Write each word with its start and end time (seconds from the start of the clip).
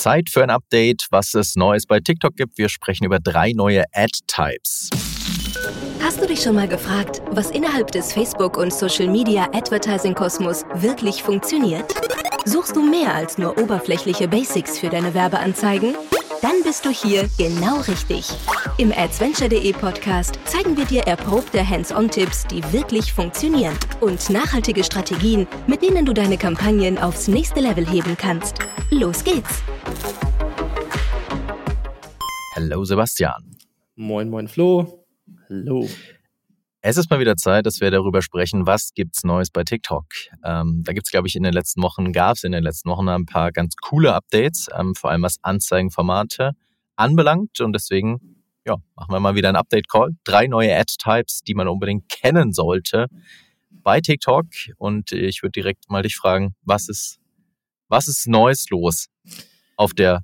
Zeit 0.00 0.30
für 0.30 0.42
ein 0.42 0.48
Update, 0.48 1.06
was 1.10 1.34
es 1.34 1.56
Neues 1.56 1.84
bei 1.84 2.00
TikTok 2.00 2.34
gibt. 2.34 2.56
Wir 2.56 2.70
sprechen 2.70 3.04
über 3.04 3.20
drei 3.20 3.52
neue 3.52 3.84
Ad-Types. 3.92 4.88
Hast 6.02 6.22
du 6.22 6.26
dich 6.26 6.40
schon 6.40 6.54
mal 6.54 6.68
gefragt, 6.68 7.20
was 7.32 7.50
innerhalb 7.50 7.90
des 7.90 8.14
Facebook- 8.14 8.56
und 8.56 8.72
Social-Media-Advertising-Kosmos 8.72 10.64
wirklich 10.74 11.22
funktioniert? 11.22 11.92
Suchst 12.46 12.74
du 12.74 12.82
mehr 12.82 13.14
als 13.14 13.36
nur 13.36 13.58
oberflächliche 13.58 14.26
Basics 14.26 14.78
für 14.78 14.88
deine 14.88 15.12
Werbeanzeigen? 15.12 15.94
Dann 16.42 16.62
bist 16.62 16.84
du 16.86 16.90
hier 16.90 17.28
genau 17.36 17.80
richtig. 17.80 18.30
Im 18.78 18.92
Adventure.de 18.92 19.72
Podcast 19.72 20.38
zeigen 20.44 20.76
wir 20.76 20.84
dir 20.84 21.02
erprobte 21.02 21.68
Hands-on-Tipps, 21.68 22.46
die 22.46 22.62
wirklich 22.72 23.12
funktionieren 23.12 23.76
und 24.00 24.30
nachhaltige 24.30 24.84
Strategien, 24.84 25.48
mit 25.66 25.82
denen 25.82 26.06
du 26.06 26.12
deine 26.12 26.38
Kampagnen 26.38 26.98
aufs 26.98 27.26
nächste 27.26 27.60
Level 27.60 27.84
heben 27.84 28.16
kannst. 28.16 28.58
Los 28.90 29.24
geht's! 29.24 29.60
Hallo 32.54 32.84
Sebastian. 32.84 33.56
Moin, 33.96 34.30
moin 34.30 34.46
Flo. 34.46 35.04
Hallo. 35.48 35.88
Es 36.82 36.96
ist 36.96 37.10
mal 37.10 37.20
wieder 37.20 37.36
Zeit, 37.36 37.66
dass 37.66 37.82
wir 37.82 37.90
darüber 37.90 38.22
sprechen, 38.22 38.64
was 38.64 38.94
gibt's 38.94 39.22
Neues 39.22 39.50
bei 39.50 39.64
TikTok. 39.64 40.06
Ähm, 40.42 40.82
da 40.82 40.94
gibt's, 40.94 41.10
glaube 41.10 41.28
ich, 41.28 41.36
in 41.36 41.42
den 41.42 41.52
letzten 41.52 41.82
Wochen, 41.82 42.10
gab's 42.10 42.42
in 42.42 42.52
den 42.52 42.62
letzten 42.62 42.88
Wochen 42.88 43.06
ein 43.10 43.26
paar 43.26 43.52
ganz 43.52 43.76
coole 43.76 44.14
Updates, 44.14 44.68
ähm, 44.74 44.94
vor 44.94 45.10
allem 45.10 45.20
was 45.20 45.36
Anzeigenformate 45.42 46.52
anbelangt. 46.96 47.60
Und 47.60 47.74
deswegen, 47.74 48.42
ja, 48.66 48.76
machen 48.96 49.12
wir 49.12 49.20
mal 49.20 49.34
wieder 49.34 49.50
einen 49.50 49.58
Update-Call. 49.58 50.12
Drei 50.24 50.46
neue 50.46 50.74
Ad-Types, 50.74 51.40
die 51.40 51.52
man 51.52 51.68
unbedingt 51.68 52.08
kennen 52.08 52.54
sollte 52.54 53.08
bei 53.68 54.00
TikTok. 54.00 54.46
Und 54.78 55.12
ich 55.12 55.42
würde 55.42 55.52
direkt 55.52 55.90
mal 55.90 56.02
dich 56.02 56.16
fragen, 56.16 56.54
was 56.62 56.88
ist, 56.88 57.18
was 57.88 58.08
ist 58.08 58.26
Neues 58.26 58.70
los 58.70 59.08
auf 59.76 59.92
der 59.92 60.22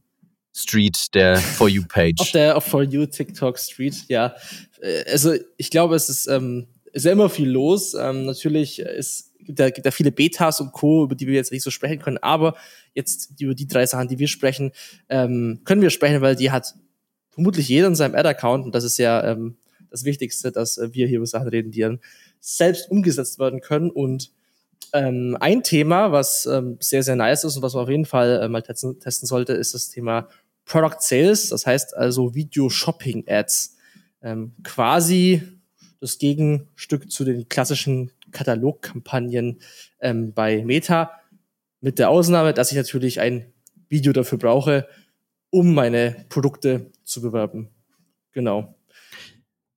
Street 0.56 1.14
der 1.14 1.36
For 1.36 1.68
You 1.68 1.82
Page. 1.86 2.18
Auf 2.18 2.30
der 2.32 2.60
For 2.62 2.82
You 2.82 3.04
TikTok 3.04 3.58
Street, 3.58 3.94
ja. 4.08 4.34
Äh, 4.80 5.04
also 5.10 5.34
ich 5.58 5.70
glaube, 5.70 5.94
es 5.96 6.08
ist, 6.08 6.26
ähm, 6.28 6.66
ist 6.92 7.04
ja 7.04 7.12
immer 7.12 7.28
viel 7.28 7.50
los. 7.50 7.94
Ähm, 7.94 8.24
natürlich 8.24 8.78
ist, 8.78 9.34
da, 9.46 9.68
gibt 9.68 9.86
da 9.86 9.90
viele 9.90 10.10
Betas 10.10 10.60
und 10.62 10.72
Co., 10.72 11.04
über 11.04 11.14
die 11.14 11.26
wir 11.26 11.34
jetzt 11.34 11.52
nicht 11.52 11.62
so 11.62 11.70
sprechen 11.70 11.98
können, 11.98 12.18
aber 12.18 12.56
jetzt 12.94 13.38
über 13.38 13.54
die 13.54 13.66
drei 13.66 13.84
Sachen, 13.84 14.08
die 14.08 14.18
wir 14.18 14.28
sprechen, 14.28 14.72
ähm, 15.10 15.60
können 15.64 15.82
wir 15.82 15.90
sprechen, 15.90 16.22
weil 16.22 16.36
die 16.36 16.50
hat 16.50 16.74
vermutlich 17.28 17.68
jeder 17.68 17.88
in 17.88 17.94
seinem 17.94 18.14
Ad-Account 18.14 18.64
und 18.64 18.74
das 18.74 18.82
ist 18.82 18.96
ja 18.96 19.22
ähm, 19.30 19.58
das 19.90 20.04
Wichtigste, 20.04 20.52
dass 20.52 20.78
wir 20.78 21.06
hier 21.06 21.18
über 21.18 21.26
Sachen 21.26 21.48
reden, 21.48 21.70
die 21.70 21.80
dann 21.80 22.00
selbst 22.40 22.90
umgesetzt 22.90 23.38
werden 23.38 23.60
können 23.60 23.90
und 23.90 24.32
ähm, 24.92 25.36
ein 25.40 25.62
Thema, 25.62 26.12
was 26.12 26.46
ähm, 26.46 26.78
sehr, 26.80 27.02
sehr 27.02 27.16
nice 27.16 27.44
ist 27.44 27.56
und 27.56 27.62
was 27.62 27.74
man 27.74 27.84
auf 27.84 27.90
jeden 27.90 28.06
Fall 28.06 28.40
äh, 28.42 28.48
mal 28.48 28.62
testen, 28.62 28.98
testen 28.98 29.26
sollte, 29.26 29.52
ist 29.52 29.74
das 29.74 29.88
Thema 29.88 30.28
Product 30.66 31.00
Sales, 31.00 31.48
das 31.48 31.64
heißt 31.64 31.96
also 31.96 32.34
Video 32.34 32.68
Shopping 32.68 33.24
Ads. 33.26 33.76
Ähm, 34.20 34.52
quasi 34.62 35.42
das 36.00 36.18
Gegenstück 36.18 37.10
zu 37.10 37.24
den 37.24 37.48
klassischen 37.48 38.10
Katalogkampagnen 38.32 39.60
ähm, 40.00 40.34
bei 40.34 40.64
Meta. 40.64 41.12
Mit 41.80 41.98
der 41.98 42.10
Ausnahme, 42.10 42.52
dass 42.52 42.72
ich 42.72 42.76
natürlich 42.76 43.20
ein 43.20 43.52
Video 43.88 44.12
dafür 44.12 44.38
brauche, 44.38 44.88
um 45.50 45.74
meine 45.74 46.26
Produkte 46.28 46.90
zu 47.04 47.22
bewerben. 47.22 47.70
Genau. 48.32 48.74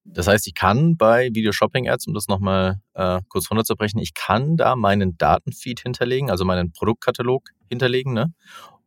Das 0.03 0.27
heißt, 0.27 0.47
ich 0.47 0.55
kann 0.55 0.97
bei 0.97 1.29
Video 1.33 1.51
Shopping 1.51 1.87
Ads, 1.87 2.07
um 2.07 2.15
das 2.15 2.27
nochmal 2.27 2.81
äh, 2.95 3.21
kurz 3.29 3.51
runterzubrechen, 3.51 4.01
ich 4.01 4.15
kann 4.15 4.57
da 4.57 4.75
meinen 4.75 5.17
Datenfeed 5.17 5.81
hinterlegen, 5.81 6.31
also 6.31 6.45
meinen 6.45 6.71
Produktkatalog 6.71 7.49
hinterlegen, 7.67 8.13
ne? 8.13 8.33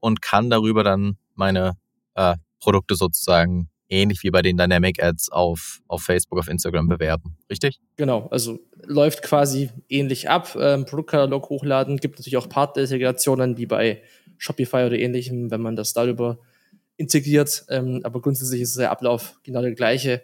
Und 0.01 0.21
kann 0.21 0.51
darüber 0.51 0.83
dann 0.83 1.17
meine 1.35 1.77
äh, 2.15 2.37
Produkte 2.61 2.95
sozusagen 2.95 3.69
ähnlich 3.89 4.23
wie 4.23 4.31
bei 4.31 4.43
den 4.43 4.57
Dynamic 4.57 5.03
Ads 5.03 5.31
auf, 5.31 5.83
auf 5.87 6.03
Facebook, 6.03 6.39
auf 6.39 6.49
Instagram 6.49 6.89
bewerben. 6.89 7.37
Richtig? 7.51 7.79
Genau, 7.97 8.27
also 8.31 8.59
läuft 8.85 9.23
quasi 9.23 9.71
ähnlich 9.89 10.31
ab. 10.31 10.57
Ähm, 10.59 10.87
Produktkatalog 10.87 11.51
hochladen, 11.51 11.99
gibt 11.99 12.19
natürlich 12.19 12.39
auch 12.39 12.49
Partnerintegrationen 12.49 13.59
wie 13.59 13.67
bei 13.67 14.03
Shopify 14.39 14.85
oder 14.87 14.99
ähnlichem, 14.99 15.51
wenn 15.51 15.61
man 15.61 15.77
das 15.77 15.93
darüber 15.93 16.39
integriert. 16.97 17.65
Ähm, 17.69 18.01
aber 18.03 18.21
grundsätzlich 18.21 18.63
ist 18.63 18.79
der 18.79 18.91
Ablauf 18.91 19.39
genau 19.43 19.61
der 19.61 19.75
gleiche. 19.75 20.23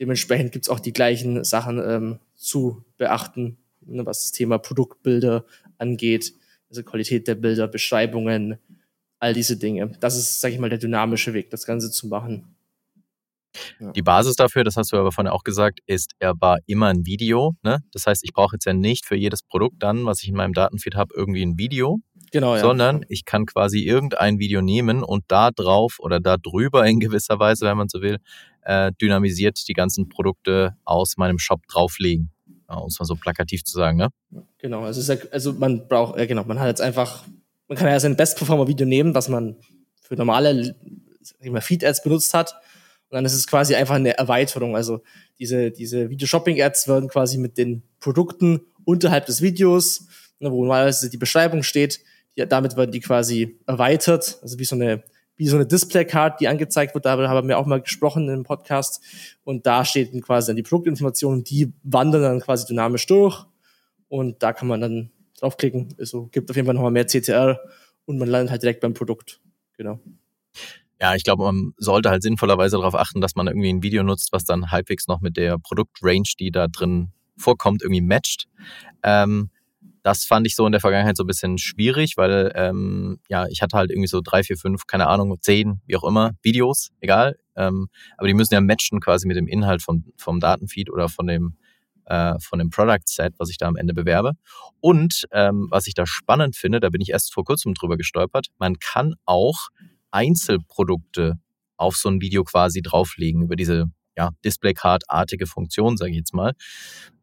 Dementsprechend 0.00 0.52
gibt 0.52 0.64
es 0.64 0.68
auch 0.70 0.80
die 0.80 0.92
gleichen 0.92 1.44
Sachen 1.44 1.78
ähm, 1.78 2.18
zu 2.34 2.84
beachten, 2.96 3.58
ne, 3.82 4.04
was 4.06 4.22
das 4.22 4.32
Thema 4.32 4.58
Produktbilder 4.58 5.44
angeht, 5.78 6.32
also 6.68 6.82
Qualität 6.82 7.28
der 7.28 7.36
Bilder, 7.36 7.68
Beschreibungen, 7.68 8.58
all 9.24 9.32
diese 9.32 9.56
Dinge. 9.56 9.90
Das 10.00 10.16
ist, 10.16 10.40
sage 10.40 10.52
ich 10.52 10.60
mal, 10.60 10.68
der 10.68 10.78
dynamische 10.78 11.32
Weg, 11.32 11.48
das 11.48 11.64
Ganze 11.64 11.90
zu 11.90 12.08
machen. 12.08 12.54
Ja. 13.80 13.92
Die 13.92 14.02
Basis 14.02 14.36
dafür, 14.36 14.64
das 14.64 14.76
hast 14.76 14.92
du 14.92 14.98
aber 14.98 15.12
vorhin 15.12 15.32
auch 15.32 15.44
gesagt, 15.44 15.80
ist 15.86 16.12
er 16.18 16.34
war 16.40 16.58
immer 16.66 16.88
ein 16.88 17.06
Video. 17.06 17.54
Ne? 17.62 17.78
Das 17.92 18.06
heißt, 18.06 18.22
ich 18.22 18.34
brauche 18.34 18.56
jetzt 18.56 18.66
ja 18.66 18.74
nicht 18.74 19.06
für 19.06 19.16
jedes 19.16 19.42
Produkt 19.42 19.76
dann, 19.82 20.04
was 20.04 20.22
ich 20.22 20.28
in 20.28 20.34
meinem 20.34 20.52
Datenfeed 20.52 20.94
habe, 20.94 21.14
irgendwie 21.16 21.42
ein 21.42 21.56
Video. 21.56 22.00
Genau, 22.32 22.56
ja. 22.56 22.60
Sondern 22.60 23.06
ich 23.08 23.24
kann 23.24 23.46
quasi 23.46 23.78
irgendein 23.78 24.38
Video 24.38 24.60
nehmen 24.60 25.02
und 25.02 25.24
da 25.28 25.50
drauf 25.52 25.96
oder 26.00 26.20
da 26.20 26.36
drüber 26.36 26.84
in 26.84 27.00
gewisser 27.00 27.38
Weise, 27.38 27.64
wenn 27.64 27.78
man 27.78 27.88
so 27.88 28.02
will, 28.02 28.18
äh, 28.62 28.92
dynamisiert 29.00 29.66
die 29.68 29.72
ganzen 29.72 30.08
Produkte 30.08 30.76
aus 30.84 31.16
meinem 31.16 31.38
Shop 31.38 31.60
drauflegen. 31.68 32.30
Um 32.66 32.88
es 32.88 32.98
mal 32.98 33.06
so 33.06 33.14
plakativ 33.14 33.62
zu 33.62 33.78
sagen, 33.78 33.96
ne? 33.98 34.08
Genau, 34.58 34.82
also, 34.82 35.12
ja, 35.12 35.18
also 35.30 35.52
man 35.52 35.86
braucht, 35.86 36.18
äh, 36.18 36.26
genau, 36.26 36.44
man 36.44 36.58
hat 36.58 36.66
jetzt 36.66 36.80
einfach 36.80 37.24
man 37.68 37.78
kann 37.78 37.88
ja 37.88 37.98
sein 38.00 38.16
Best-Performer-Video 38.16 38.86
nehmen, 38.86 39.14
was 39.14 39.28
man 39.28 39.56
für 40.00 40.16
normale 40.16 40.76
Feed-Ads 41.60 42.02
benutzt 42.02 42.34
hat. 42.34 42.54
Und 43.08 43.16
dann 43.16 43.24
ist 43.24 43.34
es 43.34 43.46
quasi 43.46 43.74
einfach 43.74 43.94
eine 43.94 44.16
Erweiterung. 44.16 44.76
Also 44.76 45.02
diese, 45.38 45.70
diese 45.70 46.10
Video-Shopping-Ads 46.10 46.88
werden 46.88 47.08
quasi 47.08 47.38
mit 47.38 47.58
den 47.58 47.82
Produkten 48.00 48.60
unterhalb 48.84 49.26
des 49.26 49.40
Videos, 49.40 50.06
ne, 50.40 50.50
wo 50.50 50.62
normalerweise 50.62 51.08
die 51.08 51.16
Beschreibung 51.16 51.62
steht, 51.62 52.00
die, 52.36 52.46
damit 52.46 52.76
werden 52.76 52.92
die 52.92 53.00
quasi 53.00 53.58
erweitert. 53.66 54.38
Also 54.42 54.58
wie 54.58 54.64
so 54.64 54.74
eine, 54.74 55.04
wie 55.36 55.48
so 55.48 55.56
eine 55.56 55.66
Display-Card, 55.66 56.40
die 56.40 56.48
angezeigt 56.48 56.94
wird. 56.94 57.06
Darüber 57.06 57.28
haben 57.28 57.48
wir 57.48 57.58
auch 57.58 57.66
mal 57.66 57.80
gesprochen 57.80 58.28
im 58.28 58.42
Podcast. 58.42 59.00
Und 59.44 59.66
da 59.66 59.84
steht 59.84 60.12
dann 60.12 60.20
quasi 60.20 60.48
dann 60.48 60.56
die 60.56 60.62
Produktinformationen, 60.62 61.44
die 61.44 61.72
wandern 61.82 62.22
dann 62.22 62.40
quasi 62.40 62.66
dynamisch 62.66 63.06
durch. 63.06 63.46
Und 64.08 64.42
da 64.42 64.52
kann 64.52 64.68
man 64.68 64.80
dann 64.80 65.10
draufklicken. 65.40 65.94
Also 65.98 66.26
gibt 66.26 66.50
auf 66.50 66.56
jeden 66.56 66.66
Fall 66.66 66.74
nochmal 66.74 66.90
mehr 66.90 67.06
CTR 67.06 67.60
und 68.06 68.18
man 68.18 68.28
landet 68.28 68.50
halt 68.50 68.62
direkt 68.62 68.80
beim 68.80 68.94
Produkt. 68.94 69.40
Genau. 69.76 70.00
Ja, 71.00 71.14
ich 71.14 71.24
glaube, 71.24 71.44
man 71.44 71.74
sollte 71.76 72.10
halt 72.10 72.22
sinnvollerweise 72.22 72.76
darauf 72.76 72.94
achten, 72.94 73.20
dass 73.20 73.34
man 73.34 73.46
irgendwie 73.46 73.70
ein 73.70 73.82
Video 73.82 74.02
nutzt, 74.02 74.32
was 74.32 74.44
dann 74.44 74.70
halbwegs 74.70 75.08
noch 75.08 75.20
mit 75.20 75.36
der 75.36 75.58
Produktrange, 75.58 76.34
die 76.38 76.50
da 76.50 76.68
drin 76.68 77.10
vorkommt, 77.36 77.82
irgendwie 77.82 78.00
matcht. 78.00 78.46
Ähm, 79.02 79.50
das 80.02 80.24
fand 80.24 80.46
ich 80.46 80.54
so 80.54 80.66
in 80.66 80.72
der 80.72 80.82
Vergangenheit 80.82 81.16
so 81.16 81.24
ein 81.24 81.26
bisschen 81.26 81.58
schwierig, 81.58 82.16
weil 82.16 82.52
ähm, 82.54 83.18
ja, 83.28 83.46
ich 83.48 83.62
hatte 83.62 83.76
halt 83.76 83.90
irgendwie 83.90 84.06
so 84.06 84.20
drei, 84.22 84.42
vier, 84.42 84.58
fünf, 84.58 84.86
keine 84.86 85.08
Ahnung, 85.08 85.34
zehn, 85.40 85.80
wie 85.86 85.96
auch 85.96 86.04
immer, 86.04 86.32
Videos, 86.42 86.90
egal. 87.00 87.38
Ähm, 87.56 87.88
aber 88.18 88.28
die 88.28 88.34
müssen 88.34 88.52
ja 88.52 88.60
matchen 88.60 89.00
quasi 89.00 89.26
mit 89.26 89.36
dem 89.36 89.48
Inhalt 89.48 89.82
vom, 89.82 90.04
vom 90.16 90.40
Datenfeed 90.40 90.90
oder 90.90 91.08
von 91.08 91.26
dem 91.26 91.56
äh, 92.06 92.38
von 92.40 92.58
dem 92.58 92.70
Product 92.70 93.04
Set, 93.06 93.34
was 93.38 93.50
ich 93.50 93.58
da 93.58 93.66
am 93.66 93.76
Ende 93.76 93.94
bewerbe. 93.94 94.32
Und 94.80 95.26
ähm, 95.32 95.68
was 95.70 95.86
ich 95.86 95.94
da 95.94 96.06
spannend 96.06 96.56
finde, 96.56 96.80
da 96.80 96.90
bin 96.90 97.00
ich 97.00 97.10
erst 97.10 97.32
vor 97.32 97.44
kurzem 97.44 97.74
drüber 97.74 97.96
gestolpert, 97.96 98.48
man 98.58 98.78
kann 98.78 99.14
auch 99.24 99.68
Einzelprodukte 100.10 101.38
auf 101.76 101.96
so 101.96 102.08
ein 102.08 102.20
Video 102.20 102.44
quasi 102.44 102.82
drauflegen 102.82 103.42
über 103.42 103.56
diese 103.56 103.86
ja, 104.16 104.30
Display-Card-artige 104.44 105.46
Funktion, 105.46 105.96
sage 105.96 106.12
ich 106.12 106.18
jetzt 106.18 106.34
mal. 106.34 106.52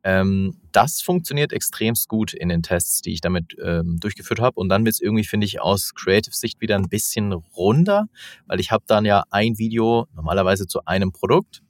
Ähm, 0.03 0.57
das 0.71 1.01
funktioniert 1.01 1.53
extremst 1.53 2.07
gut 2.09 2.33
in 2.33 2.49
den 2.49 2.63
Tests, 2.63 3.01
die 3.01 3.13
ich 3.13 3.21
damit 3.21 3.55
ähm, 3.63 3.97
durchgeführt 3.99 4.39
habe. 4.39 4.59
Und 4.59 4.69
dann 4.69 4.83
wird 4.83 4.95
es 4.95 5.01
irgendwie, 5.01 5.23
finde 5.23 5.45
ich, 5.45 5.61
aus 5.61 5.93
Creative-Sicht 5.93 6.59
wieder 6.59 6.75
ein 6.75 6.89
bisschen 6.89 7.31
runder, 7.31 8.07
weil 8.47 8.59
ich 8.59 8.71
habe 8.71 8.83
dann 8.87 9.05
ja 9.05 9.23
ein 9.29 9.57
Video 9.57 10.07
normalerweise 10.13 10.67
zu 10.67 10.83
einem 10.85 11.11
Produkt 11.11 11.61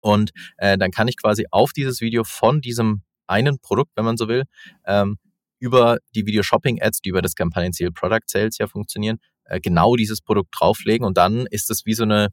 und 0.00 0.30
äh, 0.58 0.78
dann 0.78 0.90
kann 0.90 1.08
ich 1.08 1.16
quasi 1.16 1.46
auf 1.50 1.72
dieses 1.72 2.00
Video 2.00 2.24
von 2.24 2.60
diesem 2.60 3.02
einen 3.26 3.58
Produkt, 3.60 3.92
wenn 3.96 4.04
man 4.04 4.16
so 4.16 4.28
will, 4.28 4.44
ähm, 4.86 5.18
über 5.58 5.98
die 6.14 6.26
Video-Shopping-Ads, 6.26 7.00
die 7.02 7.10
über 7.10 7.22
das 7.22 7.34
Kampagnenziel 7.34 7.92
Product 7.92 8.26
Sales 8.26 8.58
ja 8.58 8.66
funktionieren, 8.66 9.18
äh, 9.44 9.60
genau 9.60 9.94
dieses 9.96 10.20
Produkt 10.20 10.48
drauflegen 10.58 11.06
und 11.06 11.16
dann 11.16 11.46
ist 11.46 11.70
es 11.70 11.86
wie 11.86 11.94
so 11.94 12.04
eine 12.04 12.28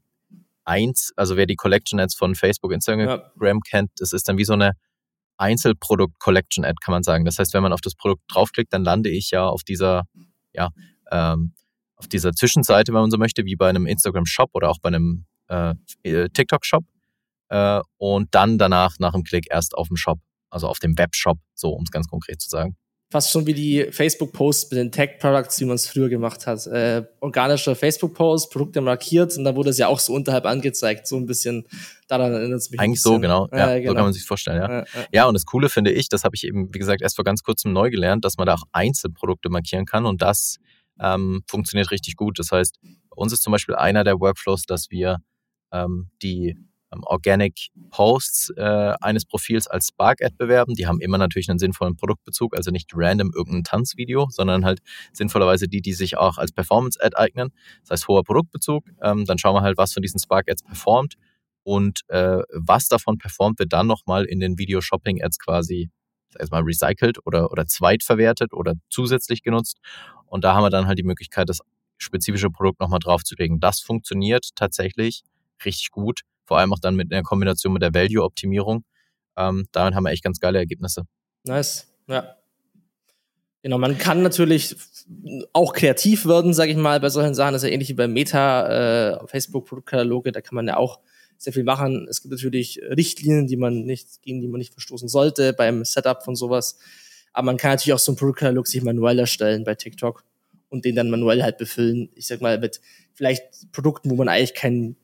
Eins, 0.64 1.12
also 1.16 1.38
wer 1.38 1.46
die 1.46 1.56
Collection-Ads 1.56 2.14
von 2.14 2.34
Facebook, 2.34 2.72
Instagram 2.72 3.30
ja. 3.42 3.58
kennt, 3.66 3.90
das 3.96 4.12
ist 4.12 4.28
dann 4.28 4.36
wie 4.36 4.44
so 4.44 4.52
eine 4.52 4.72
Einzelprodukt-Collection-Ad, 5.38 6.74
kann 6.84 6.92
man 6.92 7.02
sagen. 7.02 7.24
Das 7.24 7.38
heißt, 7.38 7.54
wenn 7.54 7.62
man 7.62 7.72
auf 7.72 7.80
das 7.80 7.94
Produkt 7.94 8.22
draufklickt, 8.28 8.70
dann 8.72 8.84
lande 8.84 9.08
ich 9.08 9.30
ja 9.30 9.48
auf 9.48 9.62
dieser, 9.62 10.04
ja, 10.52 10.68
ähm, 11.10 11.54
auf 11.96 12.06
dieser 12.06 12.32
Zwischenseite, 12.32 12.92
wenn 12.92 13.00
man 13.00 13.10
so 13.10 13.16
möchte, 13.16 13.46
wie 13.46 13.56
bei 13.56 13.70
einem 13.70 13.86
Instagram-Shop 13.86 14.50
oder 14.52 14.68
auch 14.68 14.78
bei 14.82 14.88
einem 14.88 15.24
äh, 15.48 15.74
TikTok-Shop 16.04 16.84
äh, 17.48 17.80
und 17.96 18.34
dann 18.34 18.58
danach 18.58 18.98
nach 18.98 19.12
dem 19.12 19.24
Klick 19.24 19.46
erst 19.50 19.74
auf 19.74 19.88
dem 19.88 19.96
Shop, 19.96 20.18
also 20.50 20.68
auf 20.68 20.78
dem 20.78 20.96
Webshop, 20.98 21.38
so 21.54 21.70
um 21.70 21.84
es 21.84 21.90
ganz 21.90 22.06
konkret 22.08 22.40
zu 22.40 22.48
sagen. 22.48 22.76
fast 23.10 23.30
schon 23.30 23.46
wie 23.46 23.54
die 23.54 23.88
Facebook-Posts 23.90 24.70
mit 24.70 24.78
den 24.78 24.92
Tag-Products, 24.92 25.60
wie 25.60 25.64
man 25.64 25.76
es 25.76 25.86
früher 25.86 26.08
gemacht 26.10 26.46
hat. 26.46 26.66
Äh, 26.66 27.04
organischer 27.20 27.74
Facebook-Post, 27.74 28.50
Produkte 28.52 28.80
markiert 28.82 29.36
und 29.38 29.44
dann 29.44 29.56
wurde 29.56 29.70
es 29.70 29.78
ja 29.78 29.88
auch 29.88 29.98
so 29.98 30.12
unterhalb 30.12 30.44
angezeigt. 30.44 31.06
So 31.06 31.16
ein 31.16 31.24
bisschen, 31.24 31.66
daran 32.06 32.32
erinnert 32.34 32.58
es 32.58 32.70
mich. 32.70 32.78
Eigentlich 32.80 33.00
so, 33.00 33.18
genau. 33.18 33.48
Ja, 33.50 33.72
äh, 33.72 33.80
genau. 33.80 33.92
So 33.92 33.96
kann 33.96 34.04
man 34.04 34.12
sich 34.12 34.24
vorstellen, 34.24 34.60
ja. 34.60 34.80
Äh, 34.80 34.84
ja, 35.12 35.26
und 35.26 35.34
das 35.34 35.46
Coole 35.46 35.70
finde 35.70 35.90
ich, 35.90 36.08
das 36.08 36.24
habe 36.24 36.36
ich 36.36 36.44
eben, 36.44 36.72
wie 36.74 36.78
gesagt, 36.78 37.00
erst 37.00 37.16
vor 37.16 37.24
ganz 37.24 37.42
kurzem 37.42 37.72
neu 37.72 37.88
gelernt, 37.90 38.24
dass 38.24 38.36
man 38.36 38.46
da 38.46 38.54
auch 38.54 38.64
Einzelprodukte 38.72 39.48
markieren 39.48 39.86
kann 39.86 40.04
und 40.04 40.20
das 40.20 40.58
ähm, 41.00 41.42
funktioniert 41.48 41.90
richtig 41.90 42.16
gut. 42.16 42.38
Das 42.38 42.52
heißt, 42.52 42.78
bei 42.82 43.16
uns 43.16 43.32
ist 43.32 43.42
zum 43.42 43.52
Beispiel 43.52 43.74
einer 43.74 44.04
der 44.04 44.20
Workflows, 44.20 44.64
dass 44.64 44.90
wir 44.90 45.18
ähm, 45.72 46.10
die 46.22 46.58
Organic 47.02 47.68
Posts 47.90 48.50
äh, 48.56 48.94
eines 49.00 49.24
Profils 49.24 49.66
als 49.66 49.88
Spark-Ad 49.88 50.36
bewerben. 50.36 50.74
Die 50.74 50.86
haben 50.86 51.00
immer 51.00 51.18
natürlich 51.18 51.48
einen 51.48 51.58
sinnvollen 51.58 51.96
Produktbezug, 51.96 52.56
also 52.56 52.70
nicht 52.70 52.90
random 52.94 53.30
irgendein 53.34 53.64
Tanzvideo, 53.64 54.28
sondern 54.30 54.64
halt 54.64 54.80
sinnvollerweise 55.12 55.68
die, 55.68 55.82
die 55.82 55.92
sich 55.92 56.16
auch 56.16 56.38
als 56.38 56.52
Performance-Ad 56.52 57.16
eignen. 57.16 57.50
Das 57.82 57.90
heißt 57.90 58.08
hoher 58.08 58.24
Produktbezug. 58.24 58.84
Ähm, 59.02 59.24
dann 59.24 59.38
schauen 59.38 59.54
wir 59.54 59.62
halt, 59.62 59.76
was 59.76 59.92
von 59.92 60.02
diesen 60.02 60.18
Spark-Ads 60.18 60.64
performt 60.64 61.14
und 61.62 62.00
äh, 62.08 62.38
was 62.52 62.88
davon 62.88 63.18
performt, 63.18 63.58
wird 63.58 63.72
dann 63.72 63.86
nochmal 63.86 64.24
in 64.24 64.40
den 64.40 64.58
Video-Shopping-Ads 64.58 65.38
quasi 65.38 65.90
erstmal 66.38 66.62
recycelt 66.62 67.18
oder, 67.26 67.50
oder 67.50 67.66
zweitverwertet 67.66 68.52
oder 68.52 68.74
zusätzlich 68.88 69.42
genutzt. 69.42 69.78
Und 70.26 70.44
da 70.44 70.54
haben 70.54 70.62
wir 70.62 70.70
dann 70.70 70.86
halt 70.86 70.98
die 70.98 71.04
Möglichkeit, 71.04 71.48
das 71.48 71.60
spezifische 71.98 72.48
Produkt 72.50 72.80
nochmal 72.80 73.00
draufzulegen. 73.00 73.60
Das 73.60 73.80
funktioniert 73.80 74.48
tatsächlich 74.54 75.22
richtig 75.64 75.90
gut 75.90 76.20
vor 76.48 76.58
allem 76.58 76.72
auch 76.72 76.78
dann 76.80 76.96
mit 76.96 77.12
einer 77.12 77.22
Kombination 77.22 77.74
mit 77.74 77.82
der 77.82 77.94
Value-Optimierung. 77.94 78.82
Ähm, 79.36 79.68
damit 79.70 79.94
haben 79.94 80.04
wir 80.04 80.10
echt 80.10 80.24
ganz 80.24 80.40
geile 80.40 80.58
Ergebnisse. 80.58 81.02
Nice, 81.44 81.86
ja. 82.08 82.34
Genau, 83.62 83.76
man 83.76 83.98
kann 83.98 84.22
natürlich 84.22 84.74
auch 85.52 85.74
kreativ 85.74 86.26
werden, 86.26 86.54
sage 86.54 86.70
ich 86.70 86.76
mal, 86.76 87.00
bei 87.00 87.10
solchen 87.10 87.34
Sachen. 87.34 87.52
Das 87.52 87.62
ist 87.62 87.68
ja 87.68 87.72
ähnlich 87.74 87.90
wie 87.90 87.94
bei 87.94 88.08
Meta, 88.08 89.18
äh, 89.20 89.26
Facebook-Produktkataloge, 89.26 90.32
da 90.32 90.40
kann 90.40 90.54
man 90.54 90.66
ja 90.66 90.78
auch 90.78 91.00
sehr 91.36 91.52
viel 91.52 91.64
machen. 91.64 92.06
Es 92.08 92.22
gibt 92.22 92.32
natürlich 92.32 92.80
Richtlinien, 92.82 93.46
die 93.46 93.56
man 93.56 93.84
nicht, 93.84 94.22
gegen 94.22 94.40
die 94.40 94.48
man 94.48 94.58
nicht 94.58 94.72
verstoßen 94.72 95.08
sollte 95.08 95.52
beim 95.52 95.84
Setup 95.84 96.24
von 96.24 96.34
sowas. 96.34 96.78
Aber 97.32 97.46
man 97.46 97.58
kann 97.58 97.72
natürlich 97.72 97.92
auch 97.92 97.98
so 97.98 98.12
einen 98.12 98.16
Produktkatalog 98.16 98.66
sich 98.66 98.82
manuell 98.82 99.18
erstellen 99.18 99.64
bei 99.64 99.74
TikTok 99.74 100.24
und 100.70 100.84
den 100.84 100.96
dann 100.96 101.10
manuell 101.10 101.42
halt 101.42 101.58
befüllen. 101.58 102.08
Ich 102.14 102.26
sag 102.26 102.40
mal, 102.40 102.58
mit 102.58 102.80
vielleicht 103.12 103.70
Produkten, 103.72 104.10
wo 104.10 104.16
man 104.16 104.28
eigentlich 104.28 104.54
keinen 104.54 104.96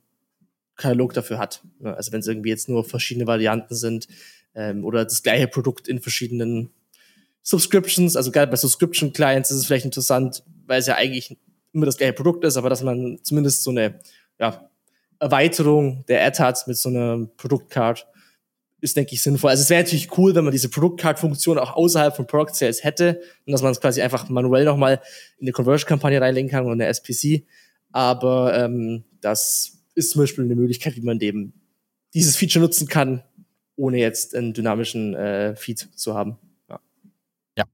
Katalog 0.77 1.13
dafür 1.15 1.39
hat. 1.39 1.63
Also 1.83 2.13
wenn 2.13 2.21
es 2.21 2.27
irgendwie 2.27 2.51
jetzt 2.51 2.69
nur 2.69 2.85
verschiedene 2.85 3.27
Varianten 3.27 3.75
sind 3.75 4.09
ähm, 4.55 4.85
oder 4.85 5.05
das 5.05 5.23
gleiche 5.23 5.49
Produkt 5.49 5.89
in 5.89 6.01
verschiedenen 6.01 6.71
Subscriptions, 7.43 8.17
also 8.17 8.31
gerade 8.31 8.51
bei 8.51 8.57
Subscription 8.57 9.13
Clients 9.13 9.51
ist 9.51 9.59
es 9.59 9.67
vielleicht 9.67 9.85
interessant, 9.85 10.43
weil 10.67 10.81
es 10.81 10.87
ja 10.87 10.95
eigentlich 10.95 11.37
immer 11.73 11.87
das 11.87 11.97
gleiche 11.97 12.15
Produkt 12.15 12.45
ist, 12.45 12.57
aber 12.57 12.71
dass 12.71 12.83
man 12.83 13.19
zumindest 13.23 13.63
so 13.63 13.71
eine 13.71 14.01
ja, 14.39 14.71
Erweiterung 15.19 16.05
der 16.09 16.25
Ad 16.25 16.43
hat 16.43 16.67
mit 16.67 16.77
so 16.77 16.89
einer 16.89 17.27
Produktcard 17.37 18.07
ist, 18.81 18.97
denke 18.97 19.15
ich, 19.15 19.23
sinnvoll. 19.23 19.51
Also 19.51 19.63
es 19.63 19.71
wäre 19.71 19.83
natürlich 19.83 20.17
cool, 20.19 20.35
wenn 20.35 20.45
man 20.45 20.53
diese 20.53 20.69
Produktcard-Funktion 20.69 21.59
auch 21.59 21.75
außerhalb 21.75 22.15
von 22.15 22.27
Product 22.27 22.55
Sales 22.55 22.85
hätte 22.85 23.21
und 23.47 23.53
dass 23.53 23.63
man 23.63 23.73
es 23.73 23.81
quasi 23.81 24.03
einfach 24.03 24.29
manuell 24.29 24.65
nochmal 24.65 25.01
in 25.39 25.47
eine 25.47 25.53
Conversion-Kampagne 25.53 26.21
reinlegen 26.21 26.51
kann 26.51 26.65
oder 26.65 26.73
eine 26.73 26.87
SPC. 26.87 27.47
Aber 27.93 28.57
ähm, 28.57 29.05
das 29.23 29.84
ist 29.95 30.11
zum 30.11 30.23
Beispiel 30.23 30.45
eine 30.45 30.57
Möglichkeit, 30.57 30.97
wie 30.97 31.03
man 31.03 31.19
dem 31.19 31.53
dieses 32.15 32.37
Feature 32.37 32.65
nutzen 32.65 32.89
kann, 32.89 33.23
ohne 33.77 33.99
jetzt 33.99 34.35
einen 34.35 34.53
dynamischen 34.53 35.15
äh, 35.15 35.57
Feed 35.57 35.89
zu 35.97 36.15
haben. 36.15 36.39
Ja. 36.69 36.81
ja. 37.59 37.65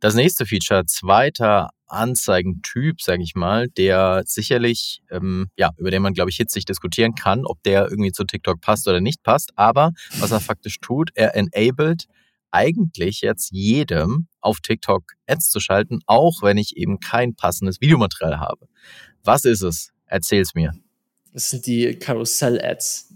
Das 0.00 0.14
nächste 0.14 0.44
Feature, 0.46 0.84
zweiter 0.86 1.70
Anzeigentyp, 1.86 3.00
sage 3.00 3.22
ich 3.22 3.34
mal, 3.34 3.68
der 3.68 4.22
sicherlich, 4.26 5.02
ähm, 5.10 5.48
ja, 5.56 5.70
über 5.78 5.90
den 5.90 6.02
man, 6.02 6.12
glaube 6.12 6.30
ich, 6.30 6.36
hitzig 6.36 6.64
diskutieren 6.64 7.14
kann, 7.14 7.46
ob 7.46 7.62
der 7.62 7.88
irgendwie 7.88 8.12
zu 8.12 8.24
TikTok 8.24 8.60
passt 8.60 8.86
oder 8.88 9.00
nicht 9.00 9.22
passt. 9.22 9.52
Aber 9.56 9.92
was 10.18 10.30
er 10.30 10.40
faktisch 10.40 10.80
tut, 10.80 11.10
er 11.14 11.34
enabled 11.34 12.06
eigentlich 12.50 13.20
jetzt 13.22 13.50
jedem 13.50 14.28
auf 14.40 14.60
TikTok 14.60 15.04
Ads 15.26 15.50
zu 15.50 15.60
schalten, 15.60 16.00
auch 16.06 16.42
wenn 16.42 16.56
ich 16.56 16.76
eben 16.76 17.00
kein 17.00 17.34
passendes 17.34 17.80
Videomaterial 17.80 18.38
habe. 18.38 18.68
Was 19.24 19.44
ist 19.44 19.62
es? 19.62 19.90
Erzähl's 20.06 20.54
mir. 20.54 20.72
Das 21.34 21.50
sind 21.50 21.66
die 21.66 21.96
Karussell-Ads. 21.96 23.08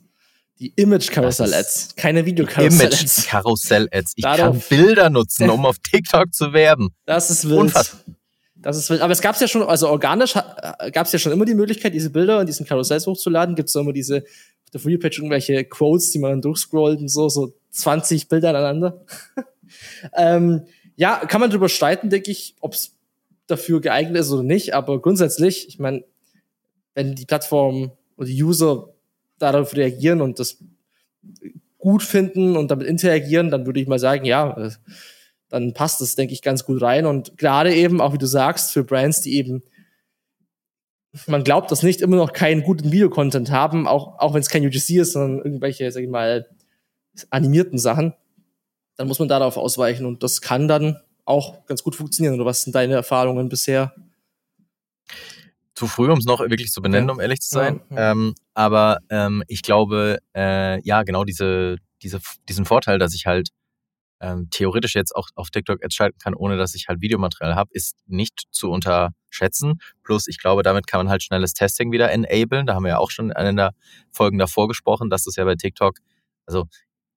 Die 0.59 0.73
Image-Karussell-Ads, 0.75 1.95
keine 1.95 2.27
Video-Karussell-Ads. 2.27 3.01
Image-Karussell-Ads. 3.01 4.13
Ich 4.17 4.25
kann 4.25 4.61
Bilder 4.69 5.09
nutzen, 5.09 5.49
um 5.49 5.65
auf 5.65 5.79
TikTok 5.79 6.35
zu 6.35 6.53
werben. 6.53 6.91
Das 7.07 7.31
ist 7.31 7.49
wild. 7.49 7.61
Unfassbar. 7.61 8.17
Das 8.57 8.77
ist 8.77 8.91
wild. 8.91 9.03
Aber 9.03 9.13
es 9.13 9.21
gab 9.21 9.41
ja 9.41 9.47
schon, 9.47 9.63
also 9.63 9.89
organisch 9.89 10.35
gab 10.35 11.07
es 11.07 11.13
ja 11.13 11.21
schon 11.21 11.31
immer 11.31 11.45
die 11.45 11.55
Möglichkeit, 11.55 11.95
diese 11.95 12.11
Bilder 12.11 12.41
in 12.41 12.49
diesen 12.49 12.67
Karussells 12.67 13.07
hochzuladen. 13.07 13.55
Gibt 13.55 13.69
es 13.69 13.75
immer 13.77 13.93
diese 13.93 14.25
auf 14.65 14.71
der 14.73 14.81
Free 14.81 14.99
Page 14.99 15.19
irgendwelche 15.19 15.63
Quotes, 15.65 16.11
die 16.11 16.19
man 16.19 16.33
dann 16.33 16.43
durchscrollt 16.43 16.99
und 16.99 17.09
so, 17.09 17.29
so 17.29 17.55
20 17.71 18.29
Bilder 18.29 18.49
aneinander. 18.49 19.07
ähm, 20.17 20.67
ja, 20.97 21.25
kann 21.25 21.41
man 21.41 21.51
drüber 21.51 21.69
streiten, 21.69 22.11
denke 22.11 22.33
ich, 22.33 22.57
ob 22.61 22.75
es 22.75 22.97
dafür 23.47 23.81
geeignet 23.81 24.23
ist 24.23 24.33
oder 24.33 24.43
nicht. 24.43 24.75
Aber 24.75 25.01
grundsätzlich, 25.01 25.69
ich 25.69 25.79
meine, 25.79 26.03
wenn 26.95 27.15
die 27.15 27.25
Plattform 27.25 27.93
und 28.19 28.27
die 28.27 28.43
User 28.43 28.89
darauf 29.39 29.75
reagieren 29.75 30.21
und 30.21 30.39
das 30.39 30.59
gut 31.79 32.03
finden 32.03 32.57
und 32.57 32.71
damit 32.71 32.87
interagieren, 32.87 33.51
dann 33.51 33.65
würde 33.65 33.81
ich 33.81 33.87
mal 33.87 34.01
sagen, 34.01 34.25
ja, 34.25 34.57
äh, 34.59 34.71
dann 35.49 35.73
passt 35.73 36.01
das, 36.01 36.17
denke 36.17 36.35
ich, 36.35 36.43
ganz 36.43 36.65
gut 36.65 36.83
rein. 36.83 37.07
Und 37.07 37.39
gerade 37.39 37.73
eben, 37.75 38.01
auch 38.01 38.13
wie 38.13 38.19
du 38.19 38.27
sagst, 38.27 38.73
für 38.73 38.85
Brands, 38.85 39.21
die 39.21 39.37
eben, 39.37 39.63
man 41.27 41.45
glaubt, 41.45 41.71
dass 41.71 41.83
nicht 41.83 42.03
immer 42.03 42.17
noch 42.17 42.33
keinen 42.33 42.63
guten 42.63 42.93
Videocontent 42.93 43.51
haben, 43.51 43.87
auch, 43.87 44.19
auch 44.19 44.35
wenn 44.35 44.41
es 44.41 44.51
kein 44.51 44.67
UGC 44.67 44.99
ist, 44.99 45.13
sondern 45.13 45.39
irgendwelche, 45.39 45.91
sag 45.91 46.03
ich 46.03 46.11
mal, 46.11 46.47
animierten 47.31 47.79
Sachen, 47.79 48.15
dann 48.97 49.09
muss 49.09 49.21
man 49.21 49.29
darauf 49.29 49.57
ausweichen 49.57 50.05
und 50.05 50.23
das 50.23 50.41
kann 50.41 50.69
dann 50.69 51.01
auch 51.25 51.65
ganz 51.67 51.83
gut 51.83 51.95
funktionieren. 51.95 52.35
Oder 52.35 52.45
was 52.45 52.63
sind 52.63 52.75
deine 52.75 52.95
Erfahrungen 52.95 53.49
bisher? 53.49 53.95
Zu 55.79 55.87
früh, 55.87 56.11
um 56.11 56.19
es 56.19 56.25
noch 56.25 56.41
wirklich 56.41 56.73
zu 56.73 56.83
benennen, 56.83 57.09
um 57.09 57.21
ehrlich 57.21 57.41
zu 57.41 57.51
sein. 57.51 57.81
Ja, 57.91 57.97
ja. 57.97 58.11
Ähm, 58.11 58.35
aber 58.55 58.99
ähm, 59.11 59.45
ich 59.47 59.63
glaube, 59.63 60.19
äh, 60.35 60.83
ja, 60.83 61.05
genau 61.05 61.23
diese, 61.23 61.77
diese, 62.03 62.19
diesen 62.49 62.65
Vorteil, 62.65 62.99
dass 62.99 63.15
ich 63.15 63.27
halt 63.27 63.51
ähm, 64.21 64.49
theoretisch 64.51 64.97
jetzt 64.97 65.15
auch 65.15 65.29
auf 65.37 65.51
TikTok 65.51 65.85
Ads 65.85 65.95
schalten 65.95 66.19
kann, 66.19 66.35
ohne 66.35 66.57
dass 66.57 66.75
ich 66.75 66.89
halt 66.89 67.01
Videomaterial 67.01 67.55
habe, 67.55 67.71
ist 67.73 67.97
nicht 68.07 68.47
zu 68.51 68.71
unterschätzen. 68.71 69.79
Plus, 70.03 70.27
ich 70.27 70.39
glaube, 70.39 70.65
damit 70.65 70.89
kann 70.89 70.99
man 70.99 71.11
halt 71.11 71.23
schnelles 71.23 71.53
Testing 71.53 71.93
wieder 71.93 72.11
enablen. 72.11 72.67
Da 72.67 72.75
haben 72.75 72.83
wir 72.83 72.91
ja 72.91 72.99
auch 72.99 73.13
schon 73.13 73.27
in 73.27 73.37
einer 73.37 73.53
der 73.53 73.71
Folgen 74.11 74.39
davor 74.39 74.67
gesprochen, 74.67 75.11
dass 75.11 75.23
das 75.23 75.37
ja 75.37 75.45
bei 75.45 75.55
TikTok, 75.55 75.99
also 76.45 76.67